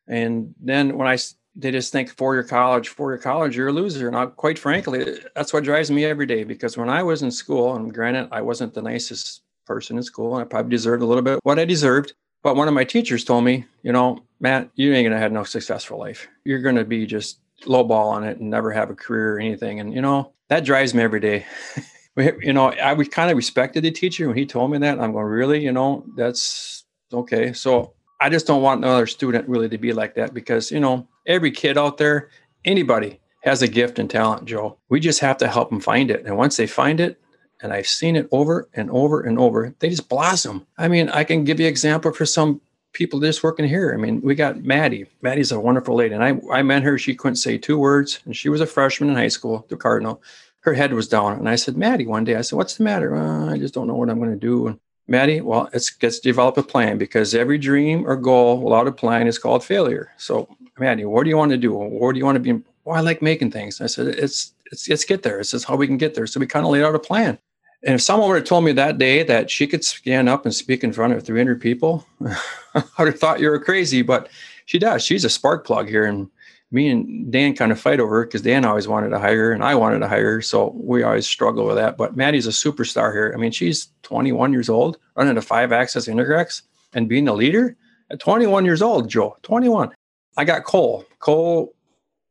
And 0.07 0.53
then 0.59 0.97
when 0.97 1.07
I 1.07 1.17
they 1.55 1.71
just 1.71 1.91
think 1.91 2.15
four 2.15 2.33
year 2.33 2.43
college, 2.43 2.89
four 2.89 3.11
year 3.11 3.17
college, 3.17 3.55
you're 3.57 3.67
a 3.67 3.73
loser. 3.73 4.07
And 4.07 4.15
I, 4.15 4.25
quite 4.27 4.57
frankly, 4.57 5.19
that's 5.35 5.53
what 5.53 5.63
drives 5.63 5.91
me 5.91 6.05
every 6.05 6.25
day 6.25 6.43
because 6.43 6.77
when 6.77 6.89
I 6.89 7.03
was 7.03 7.23
in 7.23 7.31
school, 7.31 7.75
and 7.75 7.93
granted, 7.93 8.29
I 8.31 8.41
wasn't 8.41 8.73
the 8.73 8.81
nicest 8.81 9.41
person 9.65 9.97
in 9.97 10.03
school, 10.03 10.35
and 10.35 10.41
I 10.41 10.47
probably 10.47 10.71
deserved 10.71 11.03
a 11.03 11.05
little 11.05 11.23
bit 11.23 11.39
what 11.43 11.59
I 11.59 11.65
deserved. 11.65 12.13
But 12.43 12.55
one 12.55 12.67
of 12.67 12.73
my 12.73 12.83
teachers 12.83 13.23
told 13.23 13.43
me, 13.43 13.65
you 13.83 13.91
know, 13.91 14.23
Matt, 14.39 14.69
you 14.75 14.93
ain't 14.93 15.05
gonna 15.05 15.19
have 15.19 15.31
no 15.31 15.43
successful 15.43 15.99
life. 15.99 16.27
You're 16.45 16.61
gonna 16.61 16.85
be 16.85 17.05
just 17.05 17.39
lowball 17.65 18.07
on 18.07 18.23
it 18.23 18.39
and 18.39 18.49
never 18.49 18.71
have 18.71 18.89
a 18.89 18.95
career 18.95 19.35
or 19.35 19.39
anything. 19.39 19.79
And 19.79 19.93
you 19.93 20.01
know, 20.01 20.33
that 20.49 20.65
drives 20.65 20.93
me 20.93 21.03
every 21.03 21.19
day. 21.19 21.45
you 22.17 22.53
know, 22.53 22.69
I 22.69 22.95
kind 23.05 23.29
of 23.29 23.37
respected 23.37 23.83
the 23.83 23.91
teacher 23.91 24.27
when 24.27 24.37
he 24.37 24.45
told 24.45 24.71
me 24.71 24.79
that. 24.79 24.99
I'm 24.99 25.11
going, 25.11 25.25
really, 25.25 25.63
you 25.63 25.71
know, 25.71 26.05
that's 26.15 26.85
okay. 27.13 27.53
So 27.53 27.93
I 28.19 28.29
just 28.29 28.47
don't 28.47 28.61
want 28.61 28.83
another 28.83 29.07
student 29.07 29.47
really 29.47 29.69
to 29.69 29.77
be 29.77 29.93
like 29.93 30.15
that 30.15 30.33
because, 30.33 30.71
you 30.71 30.79
know, 30.79 31.07
every 31.25 31.51
kid 31.51 31.77
out 31.77 31.97
there, 31.97 32.29
anybody 32.65 33.19
has 33.43 33.61
a 33.61 33.67
gift 33.67 33.99
and 33.99 34.09
talent, 34.09 34.45
Joe. 34.45 34.77
We 34.89 34.99
just 34.99 35.19
have 35.19 35.37
to 35.37 35.47
help 35.47 35.69
them 35.69 35.79
find 35.79 36.11
it. 36.11 36.25
And 36.25 36.37
once 36.37 36.57
they 36.57 36.67
find 36.67 36.99
it, 36.99 37.19
and 37.61 37.73
I've 37.73 37.87
seen 37.87 38.15
it 38.15 38.27
over 38.31 38.69
and 38.73 38.89
over 38.89 39.21
and 39.21 39.37
over, 39.37 39.73
they 39.79 39.89
just 39.89 40.09
blossom. 40.09 40.65
I 40.77 40.87
mean, 40.87 41.09
I 41.09 41.23
can 41.23 41.43
give 41.43 41.59
you 41.59 41.67
an 41.67 41.71
example 41.71 42.11
for 42.11 42.25
some 42.25 42.61
people 42.93 43.19
just 43.19 43.43
working 43.43 43.67
here. 43.67 43.93
I 43.93 43.97
mean, 43.97 44.21
we 44.21 44.35
got 44.35 44.63
Maddie. 44.63 45.05
Maddie's 45.21 45.51
a 45.51 45.59
wonderful 45.59 45.95
lady. 45.95 46.13
And 46.13 46.23
I, 46.23 46.39
I 46.51 46.63
met 46.63 46.83
her. 46.83 46.97
She 46.97 47.15
couldn't 47.15 47.37
say 47.37 47.57
two 47.57 47.77
words. 47.77 48.19
And 48.25 48.35
she 48.35 48.49
was 48.49 48.61
a 48.61 48.65
freshman 48.65 49.09
in 49.09 49.15
high 49.15 49.27
school, 49.27 49.65
the 49.69 49.77
Cardinal. 49.77 50.21
Her 50.61 50.73
head 50.73 50.93
was 50.93 51.07
down. 51.07 51.33
And 51.33 51.49
I 51.49 51.55
said, 51.55 51.77
Maddie, 51.77 52.07
one 52.07 52.23
day, 52.23 52.35
I 52.35 52.41
said, 52.41 52.57
What's 52.57 52.77
the 52.77 52.83
matter? 52.83 53.15
Uh, 53.15 53.51
I 53.51 53.57
just 53.57 53.73
don't 53.73 53.87
know 53.87 53.95
what 53.95 54.09
I'm 54.09 54.19
going 54.19 54.31
to 54.31 54.37
do. 54.37 54.67
And 54.67 54.79
Maddie, 55.11 55.41
well, 55.41 55.69
it's 55.73 55.91
let's 56.01 56.19
develop 56.19 56.57
a 56.57 56.63
plan 56.63 56.97
because 56.97 57.35
every 57.35 57.57
dream 57.57 58.07
or 58.07 58.15
goal 58.15 58.61
without 58.61 58.87
a 58.87 58.93
plan 58.93 59.27
is 59.27 59.37
called 59.37 59.61
failure. 59.61 60.13
So, 60.17 60.47
Maddie, 60.79 61.03
what 61.03 61.25
do 61.25 61.29
you 61.29 61.35
want 61.35 61.51
to 61.51 61.57
do? 61.57 61.73
Where 61.73 62.13
do 62.13 62.17
you 62.17 62.23
want 62.23 62.37
to 62.37 62.39
be? 62.39 62.63
Well, 62.85 62.95
I 62.95 63.01
like 63.01 63.21
making 63.21 63.51
things. 63.51 63.81
I 63.81 63.87
said, 63.87 64.07
it's 64.07 64.53
it's 64.71 64.87
let's 64.87 65.03
get 65.03 65.23
there. 65.23 65.41
It's 65.41 65.51
just 65.51 65.65
how 65.65 65.75
we 65.75 65.85
can 65.85 65.97
get 65.97 66.15
there. 66.15 66.25
So 66.25 66.39
we 66.39 66.47
kind 66.47 66.65
of 66.65 66.71
laid 66.71 66.83
out 66.83 66.95
a 66.95 66.99
plan. 66.99 67.37
And 67.83 67.95
if 67.95 68.01
someone 68.01 68.29
would 68.29 68.37
have 68.37 68.45
told 68.45 68.63
me 68.63 68.71
that 68.71 68.99
day 68.99 69.21
that 69.23 69.51
she 69.51 69.67
could 69.67 69.83
stand 69.83 70.29
up 70.29 70.45
and 70.45 70.55
speak 70.55 70.81
in 70.81 70.93
front 70.93 71.13
of 71.13 71.23
300 71.23 71.59
people, 71.59 72.05
I 72.73 72.83
would 72.97 73.07
have 73.07 73.19
thought 73.19 73.41
you 73.41 73.49
were 73.49 73.59
crazy. 73.59 74.03
But 74.03 74.29
she 74.65 74.79
does. 74.79 75.03
She's 75.03 75.25
a 75.25 75.29
spark 75.29 75.65
plug 75.65 75.89
here, 75.89 76.05
and 76.05 76.29
me 76.71 76.89
and 76.89 77.31
Dan 77.31 77.53
kind 77.53 77.71
of 77.71 77.79
fight 77.79 77.99
over 77.99 78.23
it 78.23 78.27
because 78.27 78.41
Dan 78.41 78.63
always 78.63 78.87
wanted 78.87 79.09
to 79.09 79.19
hire 79.19 79.51
and 79.51 79.63
I 79.63 79.75
wanted 79.75 79.99
to 79.99 80.07
hire. 80.07 80.41
So 80.41 80.73
we 80.75 81.03
always 81.03 81.27
struggle 81.27 81.65
with 81.65 81.75
that. 81.75 81.97
But 81.97 82.15
Maddie's 82.15 82.47
a 82.47 82.51
superstar 82.51 83.11
here. 83.11 83.33
I 83.35 83.39
mean, 83.39 83.51
she's 83.51 83.89
21 84.03 84.53
years 84.53 84.69
old, 84.69 84.97
running 85.15 85.37
a 85.37 85.41
five 85.41 85.73
axis 85.73 86.07
Integrex 86.07 86.61
and 86.93 87.09
being 87.09 87.27
a 87.27 87.33
leader 87.33 87.75
at 88.09 88.19
21 88.19 88.63
years 88.65 88.81
old, 88.81 89.09
Joe. 89.09 89.35
21. 89.43 89.91
I 90.37 90.45
got 90.45 90.63
Cole. 90.63 91.05
Cole, 91.19 91.75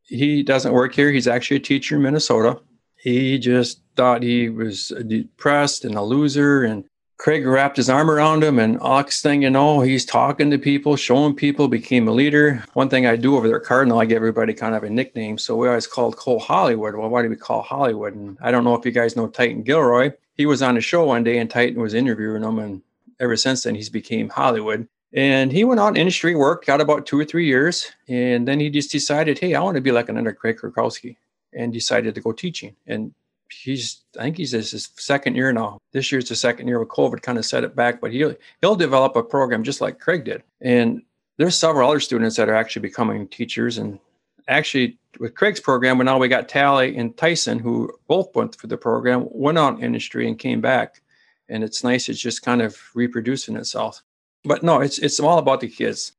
he 0.03 0.43
doesn't 0.43 0.73
work 0.73 0.95
here. 0.95 1.11
He's 1.11 1.29
actually 1.29 1.59
a 1.59 1.61
teacher 1.61 1.97
in 1.97 2.03
Minnesota. 2.03 2.61
He 2.97 3.39
just 3.39 3.83
thought 3.97 4.23
he 4.23 4.49
was 4.49 4.93
depressed 5.07 5.85
and 5.85 5.95
a 5.95 6.03
loser 6.03 6.65
and 6.65 6.85
Craig 7.21 7.45
wrapped 7.45 7.77
his 7.77 7.91
arm 7.91 8.11
around 8.11 8.43
him, 8.43 8.59
and 8.59 8.81
next 8.81 9.21
thing 9.21 9.43
you 9.43 9.51
know, 9.51 9.83
he's 9.83 10.07
talking 10.07 10.51
to 10.51 10.57
people, 10.57 10.97
showing 10.97 11.35
people, 11.35 11.69
became 11.69 12.09
a 12.09 12.13
leader. 12.13 12.65
One 12.73 12.89
thing 12.89 13.07
I 13.07 13.17
do 13.17 13.37
over 13.37 13.47
there 13.47 13.59
at 13.59 13.67
Cardinal, 13.67 13.99
I 13.99 14.07
give 14.07 14.17
everybody 14.17 14.55
kind 14.55 14.75
of 14.75 14.85
a 14.85 14.89
nickname. 14.89 15.37
So 15.37 15.55
we 15.55 15.69
always 15.69 15.87
called 15.87 16.17
Cole 16.17 16.39
Hollywood. 16.39 16.95
Well, 16.95 17.11
why 17.11 17.21
do 17.21 17.29
we 17.29 17.37
call 17.37 17.61
Hollywood? 17.61 18.15
And 18.15 18.39
I 18.41 18.51
don't 18.51 18.65
know 18.65 18.75
if 18.75 18.87
you 18.87 18.91
guys 18.91 19.17
know 19.17 19.29
Titan 19.29 19.63
Gilroy. 19.63 20.13
He 20.35 20.47
was 20.47 20.63
on 20.63 20.79
a 20.79 20.81
show 20.81 21.05
one 21.05 21.23
day, 21.23 21.37
and 21.37 21.51
Titan 21.51 21.83
was 21.83 21.93
interviewing 21.93 22.43
him, 22.43 22.59
and 22.59 22.81
ever 23.21 23.37
since 23.37 23.65
then, 23.65 23.75
he's 23.75 23.91
became 23.91 24.31
Hollywood. 24.31 24.89
And 25.13 25.53
he 25.53 25.63
went 25.63 25.79
on 25.79 25.99
industry 25.99 26.35
work, 26.35 26.65
got 26.65 26.81
about 26.81 27.05
two 27.05 27.21
or 27.21 27.27
three 27.27 27.45
years, 27.45 27.93
and 28.09 28.49
then 28.49 28.61
he 28.61 28.71
just 28.71 28.91
decided, 28.91 29.39
hey, 29.39 29.55
I 29.55 29.61
want 29.61 29.75
to 29.75 29.83
be 29.83 29.93
like 29.93 30.09
another 30.09 30.33
Craig 30.33 30.57
Krakowski, 30.57 31.17
and 31.53 31.71
decided 31.71 32.15
to 32.15 32.23
go 32.23 32.33
teaching. 32.33 32.77
And 32.87 33.13
he's 33.53 34.03
I 34.19 34.23
think 34.23 34.37
he's 34.39 34.53
his 34.53 34.91
second 34.97 35.37
year 35.37 35.53
now. 35.53 35.79
This 35.93 36.11
year's 36.11 36.29
the 36.29 36.37
second 36.37 36.69
year 36.69 36.79
with 36.79 36.89
COVID, 36.89 37.23
kind 37.23 37.39
of 37.39 37.45
set 37.45 37.65
it 37.65 37.77
back, 37.77 38.01
but 38.01 38.13
he'll 38.13 38.35
he'll 38.61 38.77
develop 38.77 39.17
a 39.17 39.23
program 39.23 39.63
just 39.63 39.81
like 39.81 39.99
Craig 39.99 40.25
did. 40.25 40.43
And 40.61 41.03
there's 41.39 41.57
several 41.57 41.89
other 41.89 42.01
students 42.01 42.37
that 42.37 42.49
are 42.49 42.55
actually 42.55 42.83
becoming 42.83 43.29
teachers. 43.29 43.79
And 43.79 43.99
actually, 44.49 44.99
with 45.19 45.35
Craig's 45.35 45.61
program, 45.61 45.99
but 45.99 46.05
now 46.05 46.19
we 46.19 46.29
got 46.29 46.49
Tally 46.49 46.97
and 46.97 47.17
Tyson, 47.17 47.59
who 47.59 47.93
both 48.09 48.35
went 48.35 48.55
through 48.55 48.69
the 48.69 48.77
program, 48.77 49.27
went 49.31 49.59
on 49.59 49.83
industry 49.83 50.29
and 50.29 50.39
came 50.39 50.61
back. 50.61 51.01
And 51.49 51.65
it's 51.65 51.83
nice. 51.83 52.09
It's 52.09 52.21
just 52.21 52.43
kind 52.43 52.63
of 52.63 52.79
reproducing 52.95 53.57
itself. 53.57 54.03
But 54.45 54.63
no, 54.63 54.81
it's 54.81 54.99
it's 54.99 55.21
all 55.21 55.39
about 55.39 55.61
the 55.61 55.69
kids 55.69 56.13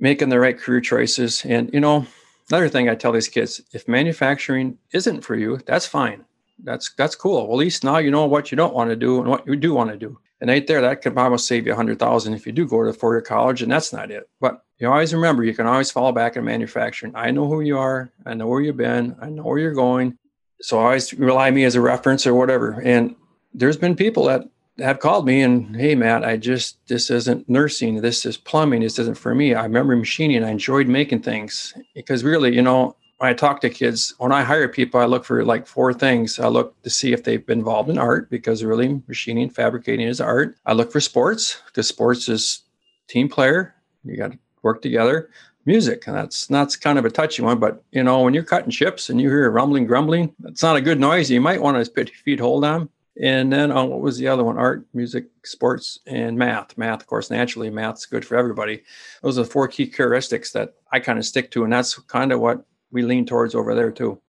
making 0.00 0.28
the 0.28 0.40
right 0.40 0.58
career 0.58 0.80
choices. 0.80 1.44
And 1.44 1.70
you 1.72 1.80
know, 1.80 2.06
another 2.50 2.68
thing 2.68 2.88
I 2.88 2.94
tell 2.94 3.12
these 3.12 3.28
kids: 3.28 3.60
if 3.72 3.86
manufacturing 3.86 4.78
isn't 4.92 5.22
for 5.22 5.36
you, 5.36 5.58
that's 5.66 5.86
fine 5.86 6.24
that's 6.64 6.92
that's 6.94 7.14
cool. 7.14 7.46
Well, 7.46 7.56
at 7.56 7.64
least 7.64 7.84
now 7.84 7.98
you 7.98 8.10
know 8.10 8.26
what 8.26 8.50
you 8.50 8.56
don't 8.56 8.74
want 8.74 8.90
to 8.90 8.96
do 8.96 9.20
and 9.20 9.28
what 9.28 9.46
you 9.46 9.56
do 9.56 9.74
want 9.74 9.90
to 9.90 9.96
do. 9.96 10.18
And 10.40 10.50
right 10.50 10.66
there, 10.66 10.80
that 10.80 11.02
could 11.02 11.18
almost 11.18 11.46
save 11.46 11.66
you 11.66 11.72
a 11.72 11.76
hundred 11.76 11.98
thousand 11.98 12.34
if 12.34 12.46
you 12.46 12.52
do 12.52 12.66
go 12.66 12.84
to 12.84 12.92
four-year 12.92 13.22
college, 13.22 13.62
and 13.62 13.72
that's 13.72 13.92
not 13.92 14.10
it. 14.10 14.28
But 14.40 14.62
you 14.78 14.88
always 14.88 15.12
remember 15.12 15.42
you 15.42 15.54
can 15.54 15.66
always 15.66 15.90
fall 15.90 16.12
back 16.12 16.36
in 16.36 16.44
manufacturing. 16.44 17.12
I 17.16 17.32
know 17.32 17.46
who 17.46 17.60
you 17.60 17.78
are, 17.78 18.10
I 18.24 18.34
know 18.34 18.46
where 18.46 18.60
you've 18.60 18.76
been, 18.76 19.16
I 19.20 19.30
know 19.30 19.42
where 19.42 19.58
you're 19.58 19.72
going. 19.74 20.16
So 20.60 20.78
always 20.78 21.12
rely 21.14 21.48
on 21.48 21.54
me 21.54 21.64
as 21.64 21.74
a 21.74 21.80
reference 21.80 22.26
or 22.26 22.34
whatever. 22.34 22.80
And 22.84 23.16
there's 23.54 23.76
been 23.76 23.96
people 23.96 24.24
that 24.24 24.48
have 24.78 25.00
called 25.00 25.26
me 25.26 25.42
and 25.42 25.74
hey 25.74 25.94
Matt, 25.96 26.24
I 26.24 26.36
just 26.36 26.78
this 26.86 27.10
isn't 27.10 27.48
nursing, 27.48 28.00
this 28.00 28.24
is 28.24 28.36
plumbing, 28.36 28.82
this 28.82 28.98
isn't 28.98 29.18
for 29.18 29.34
me. 29.34 29.54
I 29.54 29.64
remember 29.64 29.96
machining, 29.96 30.44
I 30.44 30.50
enjoyed 30.50 30.86
making 30.86 31.22
things. 31.22 31.74
Because 31.94 32.22
really, 32.22 32.54
you 32.54 32.62
know, 32.62 32.96
when 33.18 33.30
I 33.30 33.34
talk 33.34 33.60
to 33.60 33.70
kids, 33.70 34.14
when 34.18 34.32
I 34.32 34.44
hire 34.44 34.68
people, 34.68 35.00
I 35.00 35.06
look 35.06 35.24
for 35.24 35.44
like 35.44 35.66
four 35.66 35.92
things. 35.92 36.38
I 36.38 36.46
look 36.46 36.80
to 36.82 36.90
see 36.90 37.12
if 37.12 37.24
they've 37.24 37.44
been 37.44 37.58
involved 37.58 37.90
in 37.90 37.98
art 37.98 38.30
because 38.30 38.62
really 38.62 39.02
machining, 39.08 39.50
fabricating 39.50 40.06
is 40.06 40.20
art. 40.20 40.56
I 40.66 40.72
look 40.72 40.92
for 40.92 41.00
sports 41.00 41.60
because 41.66 41.88
sports 41.88 42.28
is 42.28 42.62
team 43.08 43.28
player. 43.28 43.74
You 44.04 44.16
got 44.16 44.32
to 44.32 44.38
work 44.62 44.82
together. 44.82 45.30
Music, 45.66 46.06
and 46.06 46.16
that's 46.16 46.46
that's 46.46 46.76
kind 46.76 46.98
of 46.98 47.04
a 47.04 47.10
touchy 47.10 47.42
one. 47.42 47.58
But 47.58 47.82
you 47.90 48.02
know, 48.02 48.22
when 48.22 48.32
you're 48.32 48.42
cutting 48.42 48.70
chips 48.70 49.10
and 49.10 49.20
you 49.20 49.28
hear 49.28 49.50
rumbling, 49.50 49.84
grumbling, 49.84 50.34
it's 50.44 50.62
not 50.62 50.76
a 50.76 50.80
good 50.80 50.98
noise. 50.98 51.30
You 51.30 51.42
might 51.42 51.60
want 51.60 51.84
to 51.84 51.90
put 51.90 52.08
your 52.08 52.16
feet 52.16 52.40
hold 52.40 52.64
on. 52.64 52.88
And 53.20 53.52
then 53.52 53.72
oh, 53.72 53.84
what 53.84 54.00
was 54.00 54.16
the 54.16 54.28
other 54.28 54.44
one? 54.44 54.56
Art, 54.56 54.86
music, 54.94 55.26
sports, 55.44 55.98
and 56.06 56.38
math. 56.38 56.78
Math, 56.78 57.00
of 57.00 57.06
course, 57.06 57.30
naturally, 57.30 57.68
math's 57.68 58.06
good 58.06 58.24
for 58.24 58.36
everybody. 58.36 58.82
Those 59.22 59.38
are 59.38 59.42
the 59.42 59.50
four 59.50 59.68
key 59.68 59.88
characteristics 59.88 60.52
that 60.52 60.74
I 60.90 61.00
kind 61.00 61.18
of 61.18 61.26
stick 61.26 61.50
to, 61.50 61.64
and 61.64 61.72
that's 61.72 61.98
kind 62.02 62.32
of 62.32 62.40
what 62.40 62.64
we 62.90 63.02
lean 63.02 63.26
towards 63.26 63.54
over 63.54 63.74
there 63.74 63.90
too. 63.90 64.20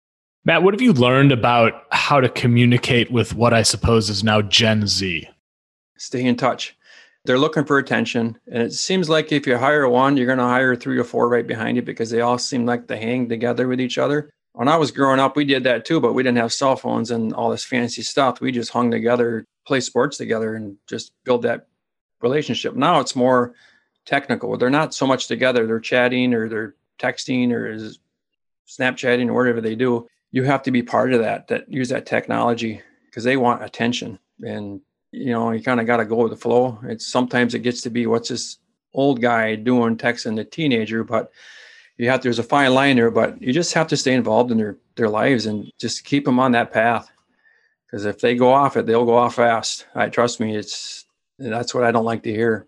Matt, 0.46 0.64
what 0.64 0.74
have 0.74 0.82
you 0.82 0.94
learned 0.94 1.32
about 1.32 1.84
how 1.92 2.22
to 2.22 2.30
communicate 2.30 3.12
with 3.12 3.36
what 3.36 3.54
I 3.54 3.62
suppose 3.64 4.10
is 4.10 4.24
now 4.24 4.42
Gen 4.42 4.88
Z? 4.88 5.28
Stay 5.98 6.26
in 6.26 6.38
touch. 6.38 6.78
They're 7.26 7.38
looking 7.38 7.66
for 7.66 7.78
attention. 7.78 8.40
And 8.52 8.64
it 8.64 8.74
seems 8.74 9.10
like 9.10 9.32
if 9.32 9.46
you 9.46 9.58
hire 9.58 9.88
one, 9.88 10.16
you're 10.16 10.26
going 10.26 10.40
to 10.40 10.46
hire 10.46 10.76
three 10.76 10.98
or 10.98 11.04
four 11.04 11.28
right 11.28 11.46
behind 11.46 11.76
you 11.76 11.82
because 11.82 12.10
they 12.10 12.22
all 12.22 12.38
seem 12.38 12.66
like 12.66 12.88
they 12.88 13.00
hang 13.00 13.28
together 13.28 13.68
with 13.68 13.82
each 13.82 13.98
other. 13.98 14.30
When 14.54 14.68
I 14.68 14.78
was 14.78 14.92
growing 14.92 15.20
up, 15.20 15.36
we 15.36 15.46
did 15.46 15.66
that 15.66 15.86
too, 15.86 16.00
but 16.00 16.14
we 16.14 16.24
didn't 16.24 16.38
have 16.38 16.54
cell 16.54 16.76
phones 16.76 17.12
and 17.12 17.34
all 17.34 17.50
this 17.50 17.66
fancy 17.66 18.02
stuff. 18.02 18.42
We 18.42 18.52
just 18.52 18.72
hung 18.72 18.92
together, 18.92 19.46
play 19.68 19.82
sports 19.82 20.18
together, 20.18 20.56
and 20.56 20.78
just 20.88 21.12
build 21.26 21.44
that 21.44 21.68
relationship. 22.22 22.76
Now 22.76 23.00
it's 23.00 23.16
more 23.16 23.54
technical. 24.06 24.58
They're 24.58 24.70
not 24.70 24.94
so 24.94 25.06
much 25.06 25.28
together. 25.28 25.68
They're 25.68 25.80
chatting 25.80 26.34
or 26.34 26.50
they're 26.50 26.76
texting 27.00 27.52
or 27.52 27.70
is 27.70 28.00
Snapchatting 28.70 29.28
or 29.28 29.34
whatever 29.34 29.62
they 29.62 29.76
do, 29.76 30.08
you 30.32 30.44
have 30.44 30.62
to 30.64 30.72
be 30.72 30.84
part 30.84 31.12
of 31.12 31.22
that, 31.22 31.48
that 31.48 31.72
use 31.72 31.90
that 31.90 32.06
technology 32.06 32.82
because 33.06 33.24
they 33.24 33.36
want 33.36 33.64
attention. 33.64 34.20
And, 34.42 34.82
you 35.12 35.32
know, 35.32 35.52
you 35.52 35.64
kind 35.64 35.80
of 35.80 35.88
got 35.88 35.98
to 35.98 36.06
go 36.06 36.18
with 36.18 36.32
the 36.32 36.38
flow. 36.38 36.78
It's 36.84 37.08
sometimes 37.08 37.56
it 37.56 37.60
gets 37.60 37.82
to 37.82 37.90
be 37.90 38.06
what's 38.06 38.30
this 38.30 38.58
old 38.94 39.22
guy 39.22 39.56
doing 39.56 39.98
texting 39.98 40.36
the 40.36 40.44
teenager, 40.44 41.04
but 41.04 41.32
you 41.98 42.10
have, 42.10 42.22
there's 42.22 42.40
a 42.40 42.44
fine 42.44 42.74
line 42.74 42.96
there, 42.96 43.12
but 43.12 43.42
you 43.42 43.52
just 43.52 43.74
have 43.74 43.88
to 43.88 43.98
stay 43.98 44.14
involved 44.14 44.52
in 44.52 44.58
their, 44.58 44.78
their 44.96 45.10
lives 45.10 45.48
and 45.48 45.72
just 45.80 46.06
keep 46.06 46.26
them 46.26 46.40
on 46.40 46.52
that 46.52 46.72
path. 46.72 47.10
Because 47.86 48.06
if 48.06 48.20
they 48.20 48.36
go 48.36 48.54
off 48.54 48.78
it, 48.78 48.86
they'll 48.86 49.06
go 49.06 49.18
off 49.18 49.36
fast. 49.36 49.88
I 49.96 50.10
trust 50.10 50.40
me. 50.40 50.56
It's, 50.56 51.06
that's 51.40 51.74
what 51.74 51.84
I 51.84 51.92
don't 51.92 52.06
like 52.06 52.22
to 52.24 52.32
hear. 52.32 52.68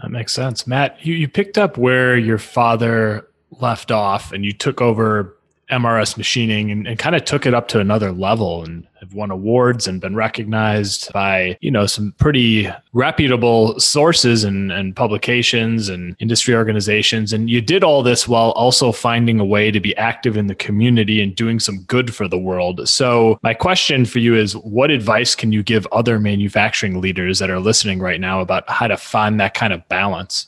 That 0.00 0.10
makes 0.10 0.32
sense. 0.32 0.66
Matt, 0.66 1.04
you, 1.04 1.14
you 1.14 1.28
picked 1.28 1.58
up 1.58 1.76
where 1.76 2.16
your 2.16 2.38
father 2.38 3.28
left 3.60 3.90
off 3.90 4.32
and 4.32 4.46
you 4.46 4.52
took 4.52 4.80
over 4.80 5.36
MRS 5.72 6.16
machining 6.16 6.70
and, 6.70 6.86
and 6.86 6.98
kind 6.98 7.16
of 7.16 7.24
took 7.24 7.46
it 7.46 7.54
up 7.54 7.68
to 7.68 7.80
another 7.80 8.12
level 8.12 8.62
and 8.62 8.86
have 9.00 9.14
won 9.14 9.30
awards 9.30 9.88
and 9.88 10.00
been 10.00 10.14
recognized 10.14 11.12
by, 11.12 11.56
you 11.60 11.70
know, 11.70 11.86
some 11.86 12.14
pretty 12.18 12.70
reputable 12.92 13.78
sources 13.80 14.44
and, 14.44 14.70
and 14.70 14.94
publications 14.94 15.88
and 15.88 16.14
industry 16.20 16.54
organizations. 16.54 17.32
And 17.32 17.50
you 17.50 17.60
did 17.60 17.82
all 17.82 18.02
this 18.02 18.28
while 18.28 18.52
also 18.52 18.92
finding 18.92 19.40
a 19.40 19.44
way 19.44 19.72
to 19.72 19.80
be 19.80 19.96
active 19.96 20.36
in 20.36 20.46
the 20.46 20.54
community 20.54 21.20
and 21.20 21.34
doing 21.34 21.58
some 21.58 21.82
good 21.84 22.14
for 22.14 22.28
the 22.28 22.38
world. 22.38 22.88
So 22.88 23.40
my 23.42 23.54
question 23.54 24.04
for 24.04 24.20
you 24.20 24.36
is 24.36 24.56
what 24.56 24.92
advice 24.92 25.34
can 25.34 25.50
you 25.50 25.64
give 25.64 25.86
other 25.90 26.20
manufacturing 26.20 27.00
leaders 27.00 27.40
that 27.40 27.50
are 27.50 27.58
listening 27.58 27.98
right 27.98 28.20
now 28.20 28.40
about 28.40 28.70
how 28.70 28.86
to 28.86 28.96
find 28.96 29.40
that 29.40 29.54
kind 29.54 29.72
of 29.72 29.88
balance? 29.88 30.46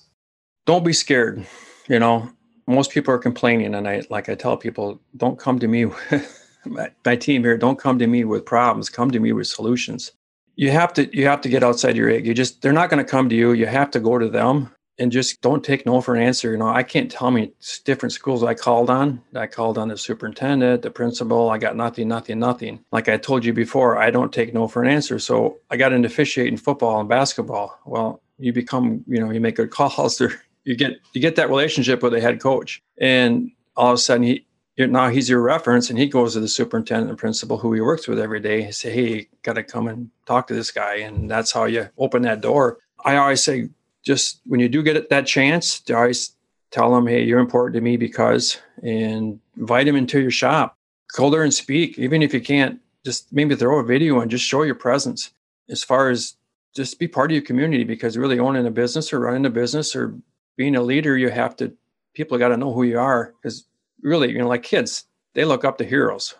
don't 0.67 0.85
be 0.85 0.93
scared. 0.93 1.47
You 1.89 1.99
know, 1.99 2.31
most 2.67 2.91
people 2.91 3.13
are 3.13 3.19
complaining, 3.19 3.75
and 3.75 3.89
I 3.89 4.03
like 4.11 4.29
I 4.29 4.35
tell 4.35 4.57
people, 4.57 5.01
don't 5.17 5.39
come 5.39 5.59
to 5.59 5.69
me. 5.69 5.87
my, 6.65 6.91
my 7.05 7.17
team 7.17 7.43
here, 7.43 7.57
don't 7.57 7.79
come 7.79 7.99
to 7.99 8.07
me 8.07 8.25
with 8.25 8.45
problems. 8.47 8.89
Come 8.89 9.11
to 9.11 9.21
me 9.21 9.33
with 9.33 9.47
solutions. 9.47 10.13
You 10.57 10.71
have 10.71 10.93
to 10.95 11.15
you 11.17 11.27
have 11.27 11.41
to 11.43 11.49
get 11.49 11.63
outside 11.63 11.97
your 11.97 12.11
egg. 12.11 12.27
You 12.27 12.35
just 12.35 12.63
they're 12.63 12.73
not 12.73 12.91
going 12.91 13.05
to 13.05 13.11
come 13.11 13.29
to 13.29 13.35
you. 13.35 13.53
You 13.53 13.67
have 13.67 13.91
to 13.93 14.01
go 14.01 14.19
to 14.19 14.29
them 14.29 14.71
and 14.99 15.11
just 15.11 15.41
don't 15.41 15.65
take 15.65 15.85
no 15.87 16.01
for 16.01 16.15
an 16.15 16.23
answer. 16.23 16.53
You 16.53 16.59
know, 16.59 16.69
I 16.69 16.83
can't 16.83 17.11
tell 17.11 17.31
me 17.31 17.53
different 17.85 18.13
schools 18.13 18.45
I 18.45 18.55
called 18.55 18.91
on. 18.91 19.21
I 19.35 19.47
called 19.47 19.79
on 19.79 19.89
the 19.89 19.99
superintendent, 19.99 20.83
the 20.83 20.91
principal. 20.91 21.51
I 21.51 21.59
got 21.59 21.77
nothing, 21.77 22.09
nothing, 22.09 22.39
nothing. 22.39 22.85
Like 22.93 23.09
I 23.09 23.17
told 23.17 23.45
you 23.45 23.53
before, 23.53 23.99
I 23.99 24.11
don't 24.11 24.33
take 24.33 24.55
no 24.55 24.69
for 24.69 24.83
an 24.83 24.89
answer. 24.89 25.19
So 25.19 25.59
I 25.71 25.77
got 25.77 25.93
into 25.93 26.07
officiating 26.07 26.59
football 26.59 27.01
and 27.01 27.09
basketball. 27.09 27.79
Well, 27.85 28.23
you 28.39 28.53
become, 28.53 29.05
you 29.07 29.21
know, 29.21 29.31
you 29.31 29.41
make 29.41 29.57
good 29.57 29.71
calls. 29.73 30.21
Or 30.21 30.33
you 30.65 30.77
get 30.77 30.99
you 31.13 31.21
get 31.21 31.37
that 31.37 31.49
relationship 31.49 32.03
with 32.03 32.15
a 32.15 32.21
head 32.21 32.41
coach, 32.41 32.83
and 32.99 33.51
all 33.77 33.93
of 33.93 33.95
a 33.95 33.99
sudden 33.99 34.25
he 34.25 34.47
now 34.77 35.09
he's 35.09 35.29
your 35.29 35.41
reference, 35.41 35.91
and 35.91 35.99
he 35.99 36.07
goes 36.07 36.33
to 36.33 36.41
the 36.41 36.49
superintendent 36.49 37.11
and 37.11 37.19
principal 37.19 37.59
who 37.59 37.73
he 37.73 37.81
works 37.81 38.09
with 38.09 38.19
every 38.19 38.41
day. 38.41 38.65
And 38.65 38.75
say, 38.75 38.91
hey, 38.93 39.29
got 39.43 39.53
to 39.53 39.63
come 39.63 39.87
and 39.87 40.11
talk 40.27 40.49
to 40.49 40.55
this 40.55 40.71
guy, 40.71 40.97
and 40.97 41.31
that's 41.31 41.53
how 41.53 41.65
you 41.65 41.89
open 41.97 42.23
that 42.23 42.41
door. 42.41 42.79
I 43.05 43.17
always 43.17 43.43
say 43.43 43.69
just 44.05 44.41
when 44.47 44.61
you 44.61 44.69
do 44.69 44.83
get 44.83 45.09
that 45.11 45.27
chance, 45.27 45.81
to 45.81 45.97
always 45.97 46.35
tell 46.71 46.93
them, 46.95 47.07
hey, 47.07 47.23
you're 47.23 47.39
important 47.39 47.75
to 47.75 47.81
me 47.81 47.97
because, 47.97 48.59
and 48.83 49.39
invite 49.57 49.87
them 49.87 49.97
into 49.97 50.21
your 50.21 50.33
shop. 50.33 50.77
Go 51.17 51.31
there 51.31 51.45
and 51.45 51.55
speak, 51.55 51.99
even 51.99 52.21
if 52.21 52.35
you 52.35 52.41
can't. 52.41 52.81
Just 53.05 53.33
maybe 53.33 53.55
throw 53.55 53.79
a 53.79 53.85
video 53.85 54.21
and 54.21 54.31
just 54.31 54.45
show 54.45 54.63
your 54.63 54.75
presence. 54.75 55.31
As 55.69 55.85
far 55.85 56.11
as 56.11 56.35
just 56.75 56.99
be 56.99 57.07
part 57.07 57.31
of 57.31 57.35
your 57.35 57.45
community, 57.45 57.85
because 57.85 58.19
really 58.19 58.39
owning 58.39 58.67
a 58.67 58.71
business 58.71 59.13
or 59.13 59.21
running 59.21 59.47
a 59.47 59.51
business 59.51 59.95
or 59.95 60.15
being 60.57 60.77
a 60.77 60.83
leader, 60.83 61.17
you 61.17 61.31
have 61.31 61.57
to. 61.57 61.73
People 62.15 62.39
got 62.39 62.49
to 62.49 62.57
know 62.57 62.73
who 62.73 62.85
you 62.85 62.99
are, 62.99 63.35
because 63.43 63.67
really, 64.03 64.31
you 64.31 64.39
know, 64.39 64.49
like 64.49 64.63
kids, 64.63 65.05
they 65.35 65.45
look 65.45 65.65
up 65.65 65.79
to 65.79 65.85
heroes. 65.85 66.35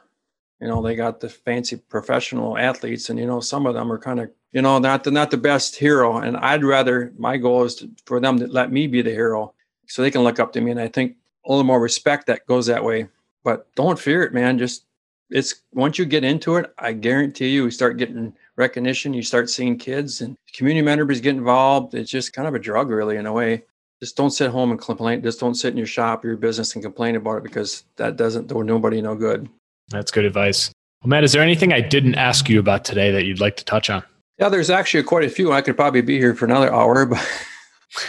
You 0.61 0.69
know, 0.69 0.81
they 0.81 0.95
got 0.95 1.21
the 1.21 1.29
fancy 1.29 1.77
professional 1.77 2.57
athletes, 2.57 3.11
and 3.11 3.19
you 3.19 3.27
know, 3.27 3.41
some 3.41 3.67
of 3.67 3.75
them 3.75 3.91
are 3.91 3.99
kind 3.99 4.21
of 4.21 4.31
you 4.55 4.63
know, 4.63 4.79
not 4.79 5.03
the 5.03 5.11
not 5.11 5.31
the 5.33 5.37
best 5.37 5.77
hero. 5.77 6.19
And 6.19 6.37
I'd 6.37 6.65
rather 6.65 7.13
my 7.19 7.37
goal 7.37 7.65
is 7.65 7.75
to, 7.77 7.91
for 8.07 8.21
them 8.21 8.39
to 8.39 8.47
let 8.47 8.73
me 8.73 8.87
be 8.87 9.03
the 9.03 9.11
hero, 9.11 9.53
so 9.87 10.01
they 10.01 10.13
can 10.13 10.23
look 10.23 10.39
up 10.39 10.53
to 10.53 10.61
me. 10.61 10.71
And 10.71 10.81
I 10.81 10.89
think 10.89 11.17
a 11.45 11.51
little 11.51 11.65
more 11.65 11.81
respect 11.81 12.29
that 12.29 12.47
goes 12.47 12.67
that 12.67 12.85
way. 12.85 13.09
But 13.43 13.67
don't 13.75 13.99
fear 13.99 14.23
it, 14.23 14.33
man. 14.33 14.57
Just 14.57 14.87
it's 15.29 15.57
once 15.73 15.99
you 15.99 16.05
get 16.05 16.23
into 16.23 16.55
it, 16.57 16.73
I 16.79 16.93
guarantee 16.93 17.49
you, 17.49 17.65
you 17.65 17.71
start 17.73 17.97
getting 17.97 18.33
recognition. 18.55 19.13
You 19.13 19.23
start 19.25 19.51
seeing 19.51 19.77
kids 19.77 20.21
and 20.21 20.37
community 20.55 20.85
members 20.85 21.21
get 21.21 21.35
involved. 21.35 21.95
It's 21.95 22.11
just 22.11 22.33
kind 22.33 22.47
of 22.47 22.55
a 22.55 22.61
drug, 22.61 22.91
really, 22.91 23.17
in 23.17 23.27
a 23.27 23.33
way. 23.33 23.65
Just 24.05 24.19
don't 24.19 24.33
sit 24.33 24.51
home 24.51 24.71
and 24.71 24.79
complain. 24.79 25.23
Just 25.23 25.41
don't 25.41 25.55
sit 25.55 25.71
in 25.71 25.79
your 25.79 25.87
shop, 25.87 26.23
or 26.23 26.29
your 26.29 26.37
business, 26.37 26.75
and 26.75 26.85
complain 26.85 27.17
about 27.17 27.39
it 27.39 27.43
because 27.43 27.85
that 27.97 28.19
doesn't 28.19 28.49
do 28.49 28.63
nobody 28.63 29.01
no 29.01 29.15
good. 29.15 29.49
That's 29.89 30.11
good 30.11 30.27
advice. 30.27 30.71
Well, 31.01 31.09
Matt, 31.09 31.25
is 31.25 31.33
there 31.33 31.41
anything 31.41 31.73
I 31.73 31.81
didn't 31.81 32.17
ask 32.17 32.51
you 32.51 32.61
about 32.61 32.85
today 32.85 33.11
that 33.13 33.25
you'd 33.25 33.41
like 33.41 33.57
to 33.57 33.65
touch 33.65 33.89
on? 33.89 34.03
Yeah, 34.39 34.51
there's 34.51 34.69
actually 34.69 35.05
quite 35.05 35.25
a 35.25 35.31
few. 35.31 35.53
I 35.53 35.63
could 35.63 35.75
probably 35.75 36.03
be 36.03 36.19
here 36.19 36.35
for 36.35 36.45
another 36.45 36.71
hour, 36.71 37.07
but 37.07 37.27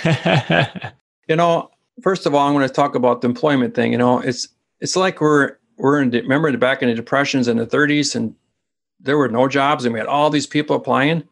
you 1.30 1.38
know, 1.38 1.72
first 2.02 2.26
of 2.26 2.36
all, 2.36 2.46
I'm 2.46 2.54
going 2.54 2.68
to 2.68 2.74
talk 2.74 2.96
about 2.96 3.22
the 3.22 3.30
employment 3.30 3.74
thing. 3.74 3.94
You 3.94 3.98
know, 3.98 4.20
it's 4.20 4.50
it's 4.82 4.98
like 4.98 5.22
we're 5.22 5.56
we're 5.78 6.02
in 6.02 6.12
remember 6.12 6.52
the 6.52 6.58
back 6.58 6.82
in 6.82 6.90
the 6.90 6.96
depressions 6.96 7.48
in 7.48 7.56
the 7.56 7.66
30s, 7.66 8.18
and 8.18 8.36
there 9.00 9.18
were 9.18 9.30
no 9.30 9.48
jobs, 9.48 9.86
and 9.86 9.94
we 9.94 10.00
had 10.02 10.08
all 10.08 10.30
these 10.30 10.46
people 10.46 10.76
applying. 10.76 11.24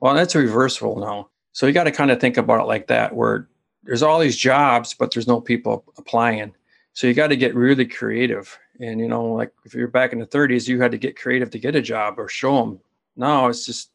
Well, 0.00 0.14
that's 0.14 0.36
reversible 0.36 1.00
now. 1.00 1.30
So 1.50 1.66
you 1.66 1.72
got 1.72 1.84
to 1.84 1.90
kind 1.90 2.12
of 2.12 2.20
think 2.20 2.36
about 2.36 2.60
it 2.60 2.68
like 2.68 2.86
that, 2.86 3.16
where 3.16 3.48
there's 3.84 4.02
all 4.02 4.18
these 4.18 4.36
jobs, 4.36 4.94
but 4.94 5.12
there's 5.12 5.28
no 5.28 5.40
people 5.40 5.84
applying. 5.98 6.54
So 6.92 7.06
you 7.06 7.14
got 7.14 7.28
to 7.28 7.36
get 7.36 7.54
really 7.54 7.86
creative. 7.86 8.56
And 8.80 9.00
you 9.00 9.08
know, 9.08 9.24
like 9.32 9.52
if 9.64 9.74
you're 9.74 9.88
back 9.88 10.12
in 10.12 10.18
the 10.18 10.26
30s, 10.26 10.68
you 10.68 10.80
had 10.80 10.92
to 10.92 10.98
get 10.98 11.16
creative 11.16 11.50
to 11.50 11.58
get 11.58 11.76
a 11.76 11.82
job 11.82 12.18
or 12.18 12.28
show 12.28 12.56
them. 12.58 12.80
Now 13.16 13.48
it's 13.48 13.64
just 13.66 13.90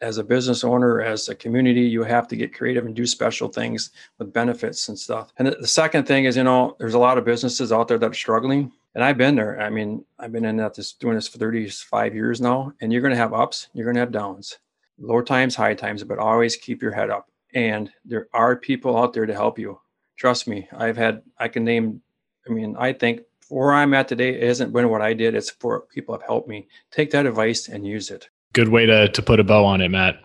as 0.00 0.18
a 0.18 0.24
business 0.24 0.64
owner, 0.64 1.00
as 1.00 1.28
a 1.28 1.34
community, 1.34 1.82
you 1.82 2.02
have 2.02 2.28
to 2.28 2.36
get 2.36 2.54
creative 2.54 2.84
and 2.84 2.94
do 2.94 3.06
special 3.06 3.48
things 3.48 3.90
with 4.18 4.32
benefits 4.32 4.88
and 4.88 4.98
stuff. 4.98 5.32
And 5.38 5.48
the 5.48 5.66
second 5.66 6.06
thing 6.06 6.24
is, 6.24 6.36
you 6.36 6.44
know, 6.44 6.76
there's 6.78 6.94
a 6.94 6.98
lot 6.98 7.16
of 7.16 7.24
businesses 7.24 7.72
out 7.72 7.88
there 7.88 7.98
that 7.98 8.10
are 8.10 8.14
struggling. 8.14 8.70
And 8.94 9.02
I've 9.02 9.16
been 9.16 9.34
there. 9.34 9.60
I 9.60 9.70
mean, 9.70 10.04
I've 10.18 10.32
been 10.32 10.44
in 10.44 10.56
that 10.58 10.74
this 10.74 10.92
doing 10.92 11.14
this 11.14 11.28
for 11.28 11.38
35 11.38 12.14
years 12.14 12.40
now. 12.40 12.72
And 12.80 12.92
you're 12.92 13.02
gonna 13.02 13.16
have 13.16 13.32
ups, 13.32 13.68
you're 13.72 13.86
gonna 13.86 14.00
have 14.00 14.12
downs, 14.12 14.58
low 14.98 15.22
times, 15.22 15.54
high 15.54 15.74
times, 15.74 16.04
but 16.04 16.18
always 16.18 16.56
keep 16.56 16.82
your 16.82 16.92
head 16.92 17.10
up. 17.10 17.30
And 17.54 17.90
there 18.04 18.28
are 18.32 18.56
people 18.56 18.96
out 18.98 19.12
there 19.12 19.26
to 19.26 19.34
help 19.34 19.58
you. 19.58 19.80
Trust 20.16 20.46
me, 20.46 20.68
I've 20.76 20.96
had 20.96 21.22
I 21.38 21.48
can 21.48 21.64
name, 21.64 22.02
I 22.48 22.52
mean, 22.52 22.76
I 22.78 22.92
think 22.92 23.22
where 23.48 23.72
I'm 23.72 23.94
at 23.94 24.08
today 24.08 24.40
isn't 24.40 24.72
been 24.72 24.88
what 24.88 25.02
I 25.02 25.14
did. 25.14 25.34
It's 25.34 25.50
for 25.50 25.82
people 25.92 26.14
have 26.14 26.26
helped 26.26 26.48
me. 26.48 26.68
Take 26.90 27.10
that 27.10 27.26
advice 27.26 27.68
and 27.68 27.86
use 27.86 28.10
it 28.10 28.28
good 28.54 28.68
way 28.68 28.86
to 28.86 29.08
to 29.08 29.22
put 29.22 29.38
a 29.38 29.44
bow 29.44 29.66
on 29.66 29.82
it, 29.82 29.90
Matt. 29.90 30.20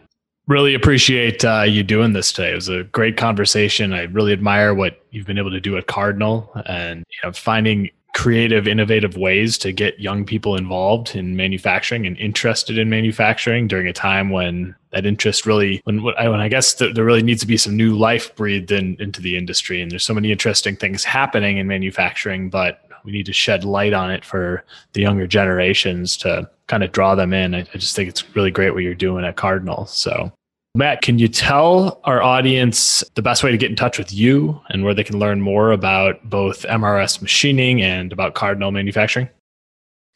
Really 0.48 0.74
appreciate 0.74 1.44
uh, 1.44 1.64
you 1.68 1.84
doing 1.84 2.14
this 2.14 2.32
today. 2.32 2.54
It 2.54 2.56
was 2.56 2.70
a 2.70 2.84
great 2.86 3.18
conversation. 3.18 3.94
I 3.94 4.04
really 4.04 4.32
admire 4.32 4.74
what 4.74 5.04
you've 5.12 5.28
been 5.28 5.38
able 5.38 5.52
to 5.52 5.60
do 5.60 5.78
at 5.78 5.88
Cardinal 5.88 6.52
and 6.66 7.00
you 7.10 7.28
know 7.28 7.34
finding 7.34 7.90
creative, 8.16 8.68
innovative 8.68 9.18
ways 9.18 9.58
to 9.60 9.72
get 9.72 10.00
young 10.00 10.26
people 10.26 10.56
involved 10.56 11.16
in 11.16 11.36
manufacturing 11.36 12.06
and 12.06 12.18
interested 12.18 12.78
in 12.78 12.90
manufacturing 12.90 13.68
during 13.68 13.88
a 13.88 13.94
time 13.94 14.30
when 14.30 14.76
that 14.92 15.06
interest 15.06 15.46
really, 15.46 15.82
when, 15.84 16.04
when 16.04 16.16
I 16.18 16.50
guess 16.50 16.74
there 16.74 17.06
really 17.06 17.22
needs 17.22 17.42
to 17.42 17.48
be 17.48 17.58
some 17.58 17.78
new 17.78 17.96
life 17.96 18.36
breathed 18.36 18.72
in, 18.72 18.98
into 19.00 19.22
the 19.22 19.38
industry. 19.38 19.82
And 19.82 19.92
there's 19.92 20.04
so 20.04 20.14
many 20.14 20.32
interesting 20.32 20.76
things 20.76 21.04
happening 21.04 21.58
in 21.58 21.68
manufacturing, 21.68 22.50
but 22.50 22.90
we 23.04 23.12
need 23.12 23.28
to 23.28 23.34
shed 23.34 23.64
light 23.64 23.94
on 23.94 24.12
it 24.12 24.26
for 24.26 24.64
the 24.94 25.02
younger 25.02 25.28
generations 25.28 26.18
to 26.18 26.50
kind 26.68 26.84
of 26.84 26.92
draw 26.92 27.16
them 27.16 27.34
in. 27.34 27.56
I, 27.56 27.60
I 27.60 27.78
just 27.78 27.96
think 27.96 28.10
it's 28.10 28.36
really 28.36 28.52
great 28.52 28.72
what 28.72 28.84
you're 28.84 28.96
doing 28.96 29.26
at 29.26 29.36
Cardinal. 29.36 29.86
So, 29.86 30.32
Matt, 30.76 31.02
can 31.02 31.18
you 31.18 31.28
tell 31.28 32.00
our 32.04 32.22
audience 32.22 33.04
the 33.16 33.22
best 33.22 33.44
way 33.44 33.52
to 33.52 33.58
get 33.58 33.70
in 33.70 33.76
touch 33.76 33.98
with 33.98 34.14
you 34.14 34.62
and 34.70 34.84
where 34.84 34.94
they 34.94 35.04
can 35.04 35.18
learn 35.18 35.42
more 35.42 35.72
about 35.72 36.30
both 36.30 36.62
MRS 36.62 37.22
machining 37.22 37.82
and 37.82 38.14
about 38.14 38.36
Cardinal 38.36 38.72
manufacturing? 38.72 39.30